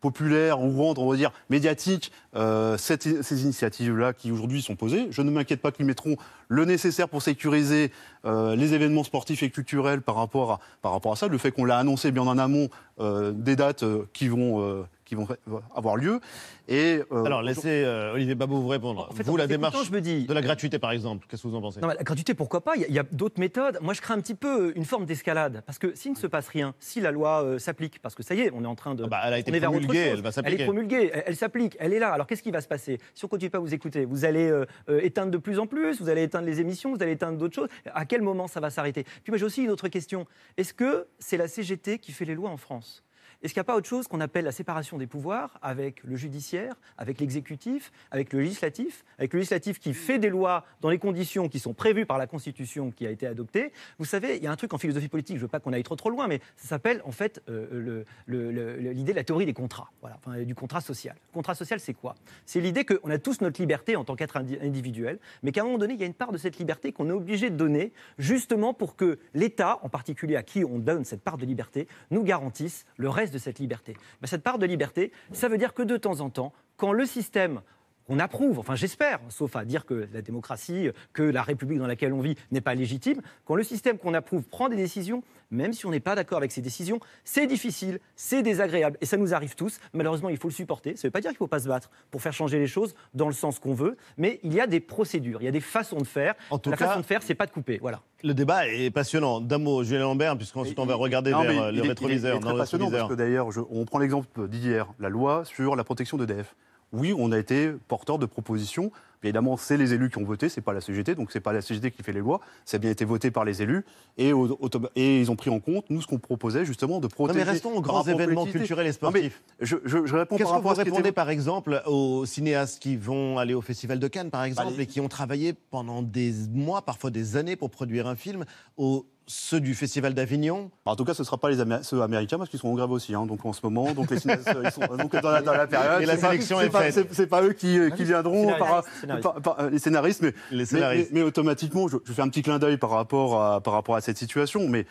[0.00, 5.08] populaire ou rendre, on va dire, médiatique euh, ces initiatives-là qui aujourd'hui sont posées.
[5.10, 6.16] Je ne m'inquiète pas qu'ils mettront
[6.48, 7.92] le nécessaire pour sécuriser
[8.24, 11.28] euh, les événements sportifs et culturels par rapport à, par ça.
[11.28, 15.26] Le fait qu'on l'a annoncé bien en amont euh, des dates qui vont, qui vont
[15.74, 16.20] avoir lieu.
[16.68, 19.08] Et, euh, Alors, laissez euh, Olivier Babot vous répondre.
[19.10, 21.42] En fait, vous, en la démarche je me dis- de la gratuité, par exemple, qu'est-ce
[21.42, 21.80] que vous en pensez?
[21.80, 22.76] Non, mais la gratuité, pourquoi pas?
[22.76, 23.78] Il y a, d'autres méthodes.
[23.82, 25.64] Moi, je crains un petit peu une forme d'escalade.
[25.66, 28.36] Parce que s'il ne se passe rien, si la loi euh, s'applique, parce que ça
[28.36, 29.02] y est, on est en train de.
[29.02, 30.62] Ah bah, elle a été promulguée, elle va Elle s'appliquer.
[30.62, 32.12] est promulguée, elle, elle s'applique, elle est là.
[32.12, 32.98] Alors qu'est-ce qui va se passer?
[33.16, 35.58] Si on ne continue pas à vous écouter, vous allez euh, euh, éteindre de plus
[35.58, 37.68] en plus, vous allez éteindre les émissions, vous allez éteindre d'autres choses.
[37.92, 39.02] À quel moment ça va s'arrêter?
[39.02, 40.24] Puis moi, j'ai aussi une autre question.
[40.56, 43.02] Est-ce que c'est la CGT qui fait les lois en France?
[43.42, 46.16] Est-ce qu'il n'y a pas autre chose qu'on appelle la séparation des pouvoirs avec le
[46.16, 50.98] judiciaire, avec l'exécutif, avec le législatif, avec le législatif qui fait des lois dans les
[50.98, 53.72] conditions qui sont prévues par la Constitution qui a été adoptée?
[53.98, 55.72] Vous savez, il y a un truc en philosophie politique, je ne veux pas qu'on
[55.72, 59.54] aille trop trop loin, mais ça s'appelle en fait euh, l'idée de la théorie des
[59.54, 61.16] contrats, voilà, du contrat social.
[61.30, 62.14] Le contrat social, c'est quoi?
[62.46, 65.64] C'est l'idée qu'on a tous notre liberté en tant qu'être indi- individuel, mais qu'à un
[65.64, 67.92] moment donné, il y a une part de cette liberté qu'on est obligé de donner,
[68.18, 72.22] justement pour que l'État, en particulier à qui on donne cette part de liberté, nous
[72.22, 73.96] garantisse le reste de cette liberté.
[74.24, 77.62] Cette part de liberté, ça veut dire que de temps en temps, quand le système
[78.10, 82.12] qu'on approuve, enfin j'espère, sauf à dire que la démocratie, que la République dans laquelle
[82.12, 85.86] on vit n'est pas légitime, quand le système qu'on approuve prend des décisions, même si
[85.86, 89.54] on n'est pas d'accord avec ces décisions, c'est difficile, c'est désagréable, et ça nous arrive
[89.54, 89.78] tous.
[89.92, 90.96] Malheureusement, il faut le supporter.
[90.96, 92.66] Ça ne veut pas dire qu'il ne faut pas se battre pour faire changer les
[92.66, 95.52] choses dans le sens qu'on veut, mais il y a des procédures, il y a
[95.52, 96.34] des façons de faire.
[96.50, 97.78] En tout la cas- façon de faire, c'est pas de couper.
[97.80, 98.00] Voilà.
[98.24, 99.40] Le débat est passionnant.
[99.40, 101.82] D'un mot, Julien Lambert, puisqu'ensuite on va regarder Non, vers mais euh, il le est-
[101.82, 102.34] il est- rétroviseur.
[102.34, 105.44] Il est dans très le passionnant parce que d'ailleurs, on prend l'exemple d'hier, la loi
[105.44, 106.56] sur la protection d'EDF.
[106.92, 108.90] Oui, on a été porteur de propositions.
[109.22, 111.60] Évidemment, c'est les élus qui ont voté, c'est pas la CGT, donc c'est pas la
[111.60, 112.40] CGT qui fait les lois.
[112.64, 113.84] Ça a bien été voté par les élus
[114.16, 117.06] et, au- autom- et ils ont pris en compte nous ce qu'on proposait justement de
[117.06, 117.38] protéger.
[117.38, 119.42] mais restons aux grands événements culturels et Non, mais sportifs.
[119.60, 121.28] je, je- je réponds Qu'est-ce par que vous rapport à ce qui répondez était- par
[121.28, 125.08] exemple aux cinéastes qui vont aller au Festival de Cannes par exemple et qui ont
[125.08, 128.46] travaillé pendant des mois, parfois des années pour produire un film,
[128.78, 132.36] aux ceux du Festival d'Avignon En tout cas, ce ne sera pas les ceux américains
[132.36, 133.14] parce qu'ils sont en grève aussi.
[133.14, 135.66] hein, donc en ce moment, donc les cinéastes, ils sont donc dans la, dans la
[135.68, 136.02] période.
[136.02, 136.94] Et la c'est pas- sélection c'est est pas- faite.
[136.94, 139.22] C'est c'est pas eux qui, qui viendront Scénaristes, par, scénaristes.
[139.22, 141.10] par- par- euh, les scénaristes, mais, Les mais- scénaristes.
[141.12, 143.94] mais- mais automatiquement, je, je fais un petit clin d'œil par rapport à par rapport
[143.96, 144.86] à cette situation, mais.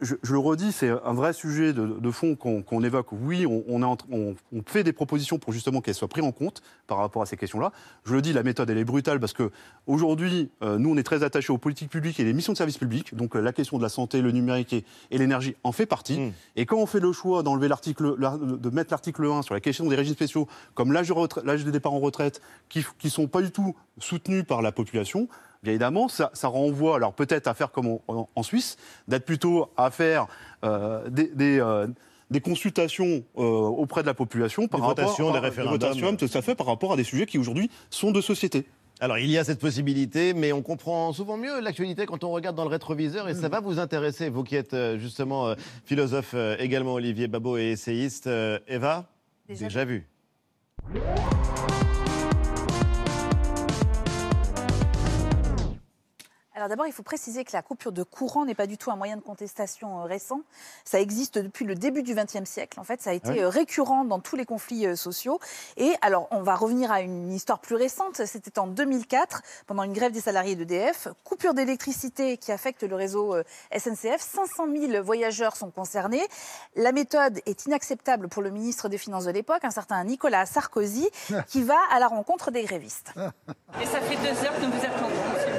[0.00, 3.12] Je, je le redis, c'est un vrai sujet de, de fond qu'on évoque.
[3.12, 4.34] Oui, on,
[4.66, 7.72] fait des propositions pour justement qu'elles soient prises en compte par rapport à ces questions-là.
[8.04, 9.50] Je le dis, la méthode, elle est brutale parce que
[9.86, 12.76] aujourd'hui, euh, nous, on est très attachés aux politiques publiques et les missions de service
[12.76, 13.14] public.
[13.14, 16.18] Donc, euh, la question de la santé, le numérique et, et l'énergie en fait partie.
[16.18, 16.32] Mm.
[16.56, 19.60] Et quand on fait le choix d'enlever l'article, l'ar- de mettre l'article 1 sur la
[19.60, 23.08] question des régimes spéciaux, comme l'âge de, retra- l'âge de départ en retraite, qui ne
[23.10, 25.28] sont pas du tout soutenus par la population,
[25.62, 28.76] bien évidemment, ça, ça renvoie, alors peut-être à faire comme en, en- en Suisse,
[29.08, 30.26] d'être plutôt à faire
[30.64, 31.86] euh, des, des, euh,
[32.30, 35.78] des consultations euh, auprès de la population par Des rapport votations, des à- référendums.
[35.80, 38.66] votations, tout à fait, par rapport à des sujets qui aujourd'hui sont de société.
[39.00, 42.56] Alors, il y a cette possibilité, mais on comprend souvent mieux l'actualité quand on regarde
[42.56, 45.54] dans le rétroviseur, et ça va vous intéresser, vous qui êtes justement
[45.84, 48.28] philosophe également, Olivier Babot, et essayiste.
[48.66, 49.06] Eva
[49.48, 50.08] Déjà vu.
[56.58, 58.96] Alors d'abord, il faut préciser que la coupure de courant n'est pas du tout un
[58.96, 60.40] moyen de contestation euh, récent.
[60.84, 62.80] Ça existe depuis le début du XXe siècle.
[62.80, 63.40] En fait, ça a été oui.
[63.42, 65.38] euh, récurrent dans tous les conflits euh, sociaux.
[65.76, 68.26] Et alors, on va revenir à une histoire plus récente.
[68.26, 71.06] C'était en 2004, pendant une grève des salariés d'EDF.
[71.22, 73.36] Coupure d'électricité qui affecte le réseau
[73.72, 74.20] SNCF.
[74.20, 76.26] 500 000 voyageurs sont concernés.
[76.74, 81.08] La méthode est inacceptable pour le ministre des Finances de l'époque, un certain Nicolas Sarkozy,
[81.46, 83.12] qui va à la rencontre des grévistes.
[83.80, 85.14] Et ça fait deux heures que vous attendons.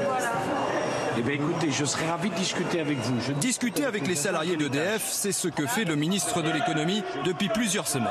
[0.05, 0.88] Voilà.
[1.20, 3.20] Eh bien écoutez, je serais ravi de discuter avec vous.
[3.20, 3.34] Je...
[3.34, 7.88] Discuter avec les salariés d'EDF, c'est ce que fait le ministre de l'économie depuis plusieurs
[7.89, 8.07] semaines.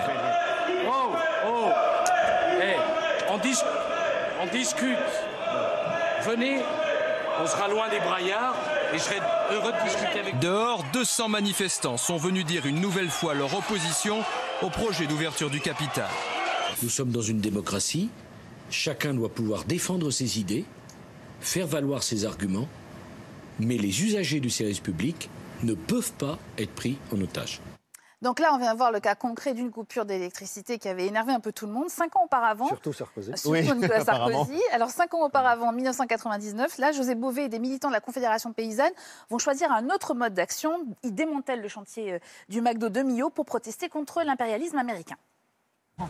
[0.87, 1.13] Oh,
[1.49, 1.69] oh
[2.61, 2.75] Eh,
[3.31, 3.57] on, dis-
[4.43, 4.99] on discute.
[6.27, 6.61] Venez,
[7.43, 8.57] on sera loin des braillards.
[8.93, 9.21] Et je serais
[9.53, 14.23] heureux de discuter avec Dehors, 200 manifestants sont venus dire une nouvelle fois leur opposition
[14.61, 16.09] au projet d'ouverture du capital.
[16.83, 18.11] Nous sommes dans une démocratie.
[18.71, 20.67] Chacun doit pouvoir défendre ses idées,
[21.41, 22.69] faire valoir ses arguments,
[23.59, 25.31] mais les usagers du service public
[25.63, 27.61] ne peuvent pas être pris en otage.
[28.21, 31.39] Donc là, on vient voir le cas concret d'une coupure d'électricité qui avait énervé un
[31.39, 31.89] peu tout le monde.
[31.89, 32.67] Cinq ans auparavant.
[32.67, 33.31] Surtout Sarkozy.
[33.37, 34.61] Surtout Nicolas Sarkozy.
[34.73, 38.53] Alors, cinq ans auparavant, en 1999, là, José Bové et des militants de la Confédération
[38.53, 38.93] paysanne
[39.31, 40.85] vont choisir un autre mode d'action.
[41.05, 45.17] Ils démantèlent le chantier euh, du McDo de Millau pour protester contre l'impérialisme américain.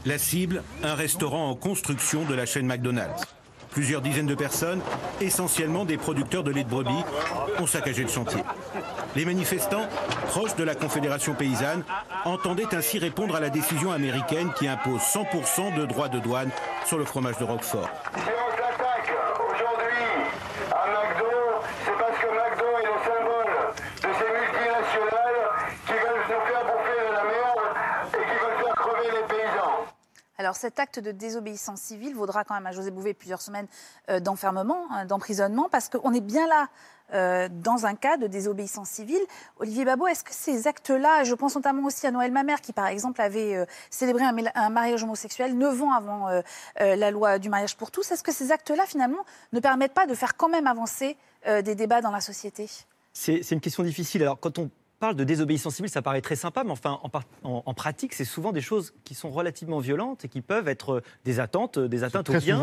[0.07, 3.22] La cible, un restaurant en construction de la chaîne McDonald's.
[3.70, 4.80] Plusieurs dizaines de personnes,
[5.20, 7.04] essentiellement des producteurs de lait de brebis,
[7.60, 8.42] ont saccagé le chantier.
[9.14, 9.86] Les manifestants,
[10.28, 11.84] proches de la Confédération paysanne,
[12.24, 16.50] entendaient ainsi répondre à la décision américaine qui impose 100% de droits de douane
[16.86, 17.88] sur le fromage de Roquefort.
[19.38, 20.08] Aujourd'hui,
[20.72, 23.52] à McDo, c'est parce que McDo est le symbole
[24.02, 25.38] de ces multinationales
[25.86, 27.66] qui veulent nous faire bouffer de la merde
[28.14, 29.86] et qui veulent faire crever les paysans.
[30.41, 33.66] Alors cet acte de désobéissance civile vaudra quand même à José Bouvet plusieurs semaines
[34.09, 36.68] euh, d'enfermement, hein, d'emprisonnement, parce qu'on est bien là
[37.12, 39.20] euh, dans un cas de désobéissance civile.
[39.59, 42.86] Olivier Babot, est-ce que ces actes-là, je pense notamment aussi à Noël Mamère, qui par
[42.86, 46.28] exemple avait euh, célébré un, mariage homosexuel neuf ans avant
[46.78, 50.14] la loi du mariage pour tous, est-ce que ces actes-là finalement ne permettent pas de
[50.14, 51.16] faire quand même avancer
[51.47, 52.68] des débats dans la société?
[53.12, 54.22] C'est une question difficile.
[54.22, 57.24] Alors, quand on parle de désobéissance civile, ça paraît très sympa, mais enfin, en, par-
[57.44, 61.03] en- en pratique, c'est souvent des choses qui sont relativement violentes et qui peuvent être
[61.24, 62.59] des attentes, des atteintes aux biens,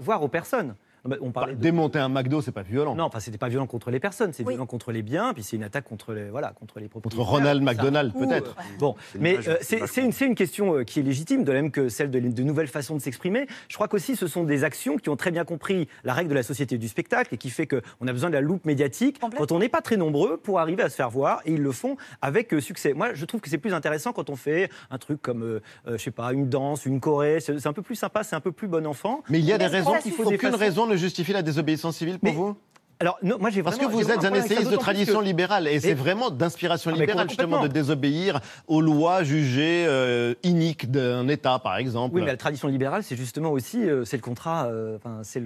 [0.00, 0.74] voire aux personnes.
[1.04, 2.94] Non, On parlait de- Démonter un McDo, c'est pas violent.
[2.94, 4.54] Non, enfin, c'était pas violent contre les personnes, c'est Oui.
[4.54, 7.24] violent contre les biens, puis c'est une attaque contre les, voilà, contre les propriétaires.
[7.26, 8.56] Ronald Ça- McDonald, peut-être.
[8.58, 11.70] euh, Bon, mais euh, c'est une, c'est une question euh, qui est légitime, de même
[11.70, 13.46] que celle de, de nouvelles façons de s'exprimer.
[13.68, 16.34] Je crois qu'aussi, ce sont des actions qui ont très bien compris la règle de
[16.34, 19.52] la société du spectacle et qui fait qu'on a besoin de la loupe médiatique quand
[19.52, 21.96] on n'est pas très nombreux pour arriver à se faire voir, et ils le font
[22.22, 22.92] avec euh, succès.
[22.94, 25.96] Moi, je trouve que c'est plus intéressant quand on fait un truc comme, euh, euh,
[25.98, 27.38] je sais pas, une danse, une choré.
[27.40, 29.22] C'est un peu plus sympa, c'est un peu plus bon enfant.
[29.30, 32.18] Mais il y a des raisons, qu'il faut aucune raison ne justifie la désobéissance civile
[32.18, 32.56] pour vous?
[33.00, 35.78] Alors, non, moi j'ai Parce que vous êtes un essayiste de tradition que- libérale, et
[35.78, 41.60] c'est vraiment d'inspiration Ah, libérale, justement, de désobéir aux lois jugées euh, iniques d'un État,
[41.60, 42.16] par exemple.
[42.16, 45.38] Oui, mais la tradition libérale, c'est justement aussi, euh, c'est le contrat, euh, c'est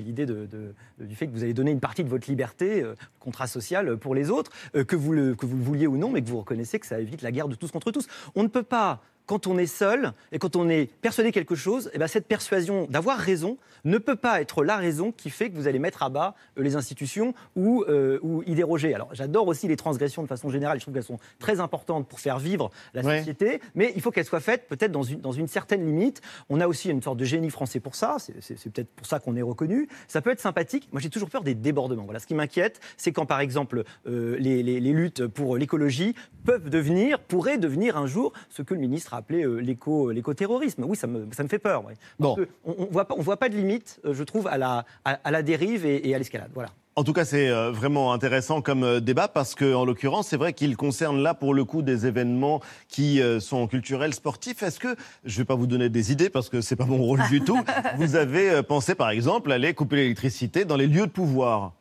[0.00, 2.82] l'idée de, de- du fait que vous allez donner une partie de votre liberté,
[3.20, 6.22] contrat social pour les autres, que, vous le, que vous le vouliez ou non, mais
[6.22, 8.06] que vous reconnaissez que ça évite la guerre de tous contre tous.
[8.34, 9.02] On ne peut pas.
[9.26, 12.26] Quand on est seul et quand on est persuadé de quelque chose, eh ben cette
[12.28, 16.02] persuasion d'avoir raison ne peut pas être la raison qui fait que vous allez mettre
[16.02, 18.94] à bas euh, les institutions ou, euh, ou y déroger.
[18.94, 22.20] Alors j'adore aussi les transgressions de façon générale, je trouve qu'elles sont très importantes pour
[22.20, 23.18] faire vivre la Ouais.
[23.18, 26.20] société, mais il faut qu'elles soient faites peut-être dans une, dans une certaine limite.
[26.48, 29.36] On a aussi une sorte de génie français pour ça, c'est- peut-être pour ça qu'on
[29.36, 29.88] est reconnu.
[30.08, 30.88] Ça peut être sympathique.
[30.92, 32.04] Moi j'ai toujours peur des débordements.
[32.04, 36.14] Voilà, ce qui m'inquiète, c'est quand par exemple euh, les, les- les luttes pour l'écologie
[36.44, 40.84] peuvent devenir, pourraient devenir un jour ce que le ministre a appelé euh, l'éco- l'éco-terrorisme.
[40.86, 41.84] Oui, ça me, ça me fait peur.
[41.84, 41.94] ouais.
[42.20, 44.58] Parce que on ne voit, pas- on voit pas de limite, euh, je trouve, à
[44.58, 46.50] la, à, à la dérive et, et à l'escalade.
[46.54, 46.68] Voilà.
[46.98, 50.38] En tout cas, c'est euh, vraiment intéressant comme euh, débat parce que, en l'occurrence, c'est
[50.38, 54.62] vrai qu'il concerne là pour le coup des événements qui euh, sont culturels, sportifs.
[54.62, 56.96] Est-ce que je ne vais pas vous donner des idées parce que c'est pas mon
[57.02, 57.58] rôle du tout.
[57.98, 61.74] Vous avez euh, pensé, par exemple, aller couper l'électricité dans les lieux de pouvoir.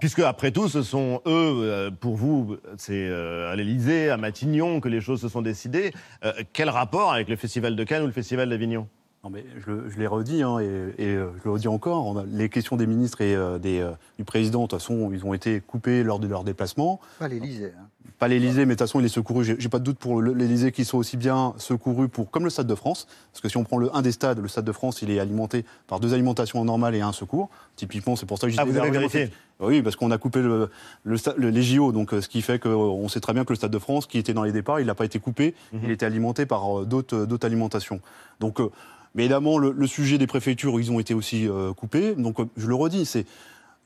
[0.00, 4.80] Puisque après tout, ce sont eux, euh, pour vous, c'est euh, à l'Élysée, à Matignon
[4.80, 5.92] que les choses se sont décidées.
[6.24, 8.88] Euh, quel rapport avec le Festival de Cannes ou le Festival d'Avignon?
[9.26, 10.64] Non, mais je, l'ai redit, hein, et,
[10.98, 13.80] et, euh, je le redis encore, on a- les questions des ministres et euh, des,
[13.80, 17.00] euh, du président, de toute façon, ils ont été coupés lors de leur déplacement.
[17.18, 17.72] Pas l'Élysée.
[17.76, 17.86] hein.
[18.20, 19.44] Pas l'Élysée, mais de toute façon, il est secouru.
[19.44, 22.50] J'ai j'ai pas de doute pour l'Élysée qu'ils sont aussi bien secourus pour, comme le
[22.50, 23.06] Stade de France.
[23.32, 25.18] Parce que si on prend le un des stades, le Stade de France, il est
[25.18, 27.50] alimenté par deux alimentations normales et un secours.
[27.74, 30.40] Typiquement, c'est pour ça que je Ah, vous avez vérifié Oui, parce qu'on a coupé
[30.40, 30.70] le,
[31.04, 33.56] le sta- le- les JO, donc ce qui fait qu'on sait très bien que le
[33.56, 35.54] Stade de France, qui était dans les départs, il n'a pas été coupé.
[35.74, 35.80] Mhm.
[35.84, 38.00] Il était alimenté par d'autres d'autres alimentations.
[38.40, 38.70] Donc, euh,
[39.16, 42.14] mais évidemment, le, le sujet des préfectures, ils ont été aussi euh, coupés.
[42.14, 43.24] Donc, euh, je le redis, c'est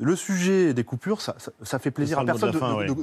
[0.02, 2.50] le sujet des coupures, ça, ça- ça fait plaisir à de personne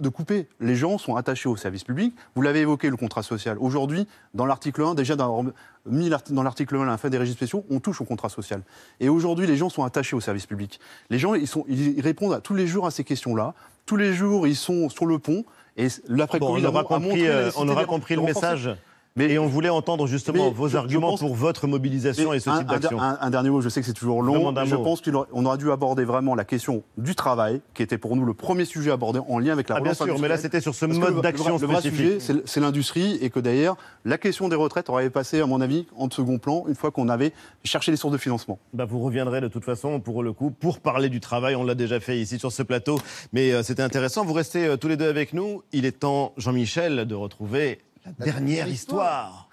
[0.02, 0.48] de, couper.
[0.60, 2.16] Les gens sont attachés au service public.
[2.36, 3.56] Vous l'avez évoqué, le contrat social.
[3.60, 5.46] Aujourd'hui, dans l'article 1, déjà dans,
[5.86, 8.62] mis dans l'article 1, la fin des régimes spéciaux, on touche au contrat social.
[9.00, 10.80] Et aujourd'hui, les gens sont attachés au service public.
[11.12, 13.54] Les gens, ils, sont, ils répondent à, tous les jours à ces questions-là.
[13.86, 15.46] Tous les jours, ils sont sur le pont.
[15.78, 18.74] Et Bon, l'après-Covid on aura compris, euh, on aura compris le renforcer.
[19.18, 19.32] Message.
[19.34, 22.38] et on voulait entendre justement Mais vos je- je arguments pense- pour votre mobilisation Mais
[22.38, 23.00] et ce un, type d'action.
[23.02, 24.54] un- un dernier mot, je sais que c'est toujours long.
[24.66, 24.84] Je mot.
[24.84, 28.34] pense qu'on aurait, dû aborder vraiment la question du travail, qui était pour nous le
[28.34, 30.76] premier sujet abordé en lien avec la Ah, bien relance sûr, mais là, c'était sur
[30.76, 32.06] ce Parce mode d'action vrai- Le vrai spécifique.
[32.06, 35.62] sujet, c'est- c'est l'industrie, et que d'ailleurs, la question des retraites aurait passé, à mon
[35.62, 38.60] avis, en second plan, une fois qu'on avait cherché les sources de financement.
[38.74, 41.56] Bah, vous reviendrez de toute façon pour le coup pour parler du travail.
[41.56, 43.00] On l'a déjà fait ici sur ce plateau,
[43.34, 44.24] mais euh, c'était intéressant.
[44.26, 45.64] Vous restez euh, tous les deux avec nous.
[45.74, 47.80] Il est temps, Jean-Michel, de retrouver
[48.20, 49.50] dernière histoire.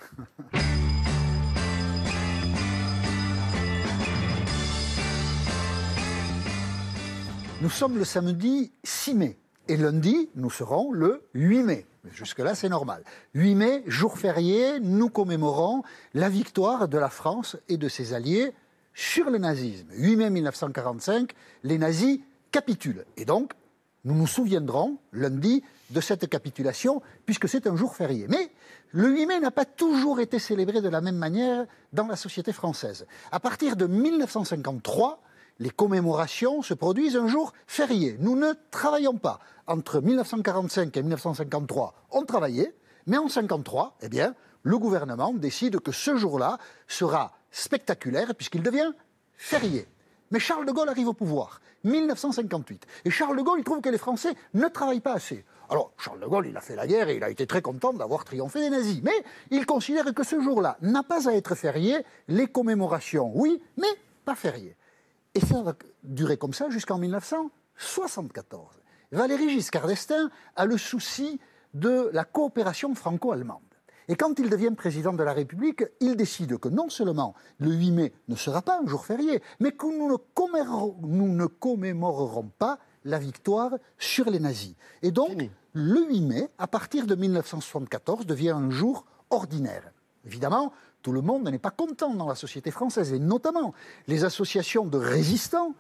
[7.65, 9.39] Nous sommes le samedi 6 mai.
[9.69, 11.87] Et lundi, nous serons le 8 mai.
[12.13, 13.03] Jusque-là, c'est normal.
[13.33, 15.83] 8 mai, jour férié, nous commémorons
[16.13, 18.53] la victoire de la France et de ses alliés
[18.93, 19.87] sur le nazisme.
[19.93, 21.33] 8 mai 1945,
[21.63, 23.07] les nazis capitulent.
[23.17, 23.53] Et donc,
[24.05, 28.27] nous nous souviendrons lundi de cette capitulation, puisque c'est un jour férié.
[28.29, 28.51] Mais
[28.93, 32.53] le 8 mai n'a pas toujours été célébré de la même manière dans la société
[32.53, 33.07] française.
[33.31, 35.21] À partir de 1953,
[35.61, 38.17] les commémorations se produisent un jour férié.
[38.19, 39.39] Nous ne travaillons pas.
[39.67, 42.75] Entre 1945 et 1953, on travaillait,
[43.07, 46.59] mais en 1953, eh bien, le gouvernement décide que ce jour-là
[46.89, 48.93] sera spectaculaire puisqu'il devient
[49.37, 49.87] férié.
[50.31, 52.87] Mais Charles de Gaulle arrive au pouvoir, 1958.
[53.05, 55.45] Et Charles de Gaulle, il trouve que les Français ne travaillent pas assez.
[55.71, 57.93] Alors, Charles de Gaulle, il a fait la guerre et il a été très content
[57.93, 59.01] d'avoir triomphé des nazis.
[59.03, 62.05] Mais il considère que ce jour-là n'a pas à être férié.
[62.29, 63.89] Les commémorations, oui, mais
[64.25, 64.77] pas férié.
[65.35, 68.67] Et ça va durer comme ça jusqu'en 1974.
[69.13, 71.41] Valéry Giscard d'Estaing a le souci
[71.73, 73.61] de la coopération franco-allemande.
[74.09, 77.91] Et quand il devient président de la République, il décide que non seulement le 8
[77.91, 82.79] mai ne sera pas un jour férié, mais que nous ne nous ne commémorerons pas
[83.05, 84.75] la victoire sur les nazis.
[85.03, 89.91] Et donc, le 8 mai, à partir de 1974, devient un jour ordinaire.
[90.25, 93.75] Évidemment, tout le monde n'est pas content dans la société française, et notamment
[94.07, 95.75] les associations de résistants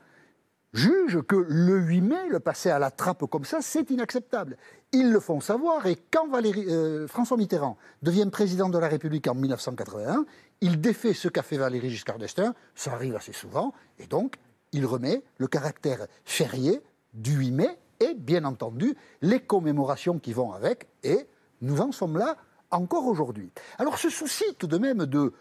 [0.74, 4.56] jugent que le 8 mai, le passer à la trappe comme ça, c'est inacceptable.
[4.92, 9.34] Ils le font savoir, et quand euh, François Mitterrand devient président de la République en
[9.34, 10.26] 1981,
[10.60, 14.36] il défait ce qu'a fait Valéry Giscard d'Estaing, ça arrive assez souvent, et donc
[14.72, 16.82] il remet le caractère férié
[17.14, 21.26] du 8 mai, et bien entendu, les commémorations qui vont avec, et
[21.60, 22.36] nous en sommes là
[22.70, 23.52] encore aujourd'hui.
[23.78, 25.32] Alors ce souci tout de même de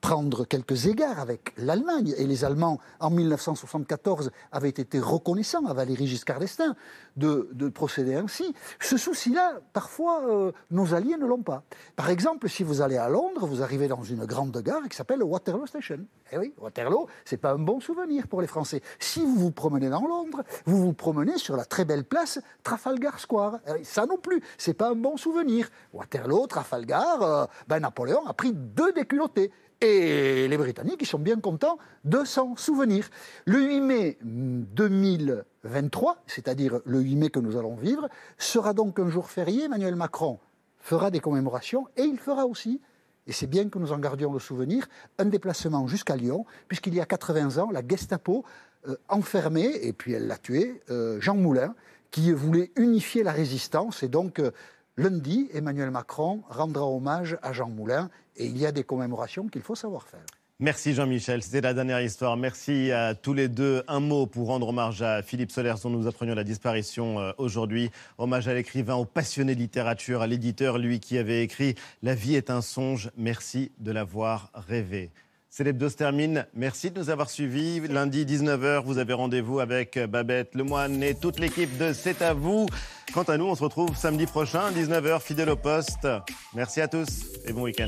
[0.00, 6.06] prendre quelques égards avec l'Allemagne, et les Allemands en 1974 avaient été reconnaissants à Valéry
[6.06, 6.74] Giscard d'Estaing
[7.16, 11.62] de, de procéder ainsi, ce souci-là, parfois, euh, nos alliés ne l'ont pas.
[11.96, 15.22] Par exemple, si vous allez à Londres, vous arrivez dans une grande gare qui s'appelle
[15.22, 15.98] Waterloo Station.
[16.32, 18.82] Eh oui, Waterloo, c'est pas un bon souvenir pour les Français.
[18.98, 23.18] Si vous vous promenez dans Londres, vous vous promenez sur la très belle place Trafalgar
[23.18, 23.58] Square.
[23.66, 25.68] Eh ça non plus, c'est pas un bon souvenir.
[25.92, 29.50] Waterloo, Trafalgar, euh, ben Napoléon a pris deux déculottés.
[29.80, 33.08] Et les Britanniques, ils sont bien contents de s'en souvenir.
[33.44, 38.08] Le 8 mai 2023, c'est-à-dire le 8 mai que nous allons vivre,
[38.38, 39.64] sera donc un jour férié.
[39.64, 40.40] Emmanuel Macron
[40.80, 42.80] fera des commémorations et il fera aussi,
[43.28, 47.00] et c'est bien que nous en gardions le souvenir, un déplacement jusqu'à Lyon, puisqu'il y
[47.00, 48.44] a 80 ans, la Gestapo
[48.88, 51.74] euh, enfermait, et puis elle l'a tué, euh, Jean Moulin,
[52.10, 54.02] qui voulait unifier la résistance.
[54.02, 54.50] Et donc, euh,
[54.96, 59.62] lundi, Emmanuel Macron rendra hommage à Jean Moulin, et il y a des commémorations qu'il
[59.62, 60.24] faut savoir faire.
[60.60, 62.36] Merci Jean-Michel, c'était la dernière histoire.
[62.36, 63.84] Merci à tous les deux.
[63.86, 67.92] Un mot pour rendre hommage à Philippe Solers dont nous apprenions la disparition euh, aujourd'hui.
[68.18, 72.34] Hommage à l'écrivain, au passionné de littérature, à l'éditeur, lui qui avait écrit La vie
[72.34, 73.12] est un songe.
[73.16, 75.12] Merci de l'avoir rêvé.
[75.48, 76.44] C'est l'hebdo se termine.
[76.54, 77.80] Merci de nous avoir suivis.
[77.86, 82.66] Lundi 19h, vous avez rendez-vous avec Babette Lemoine et toute l'équipe de C'est à vous.
[83.14, 86.08] Quant à nous, on se retrouve samedi prochain, 19h, fidèle au poste.
[86.52, 87.86] Merci à tous et bon week-end.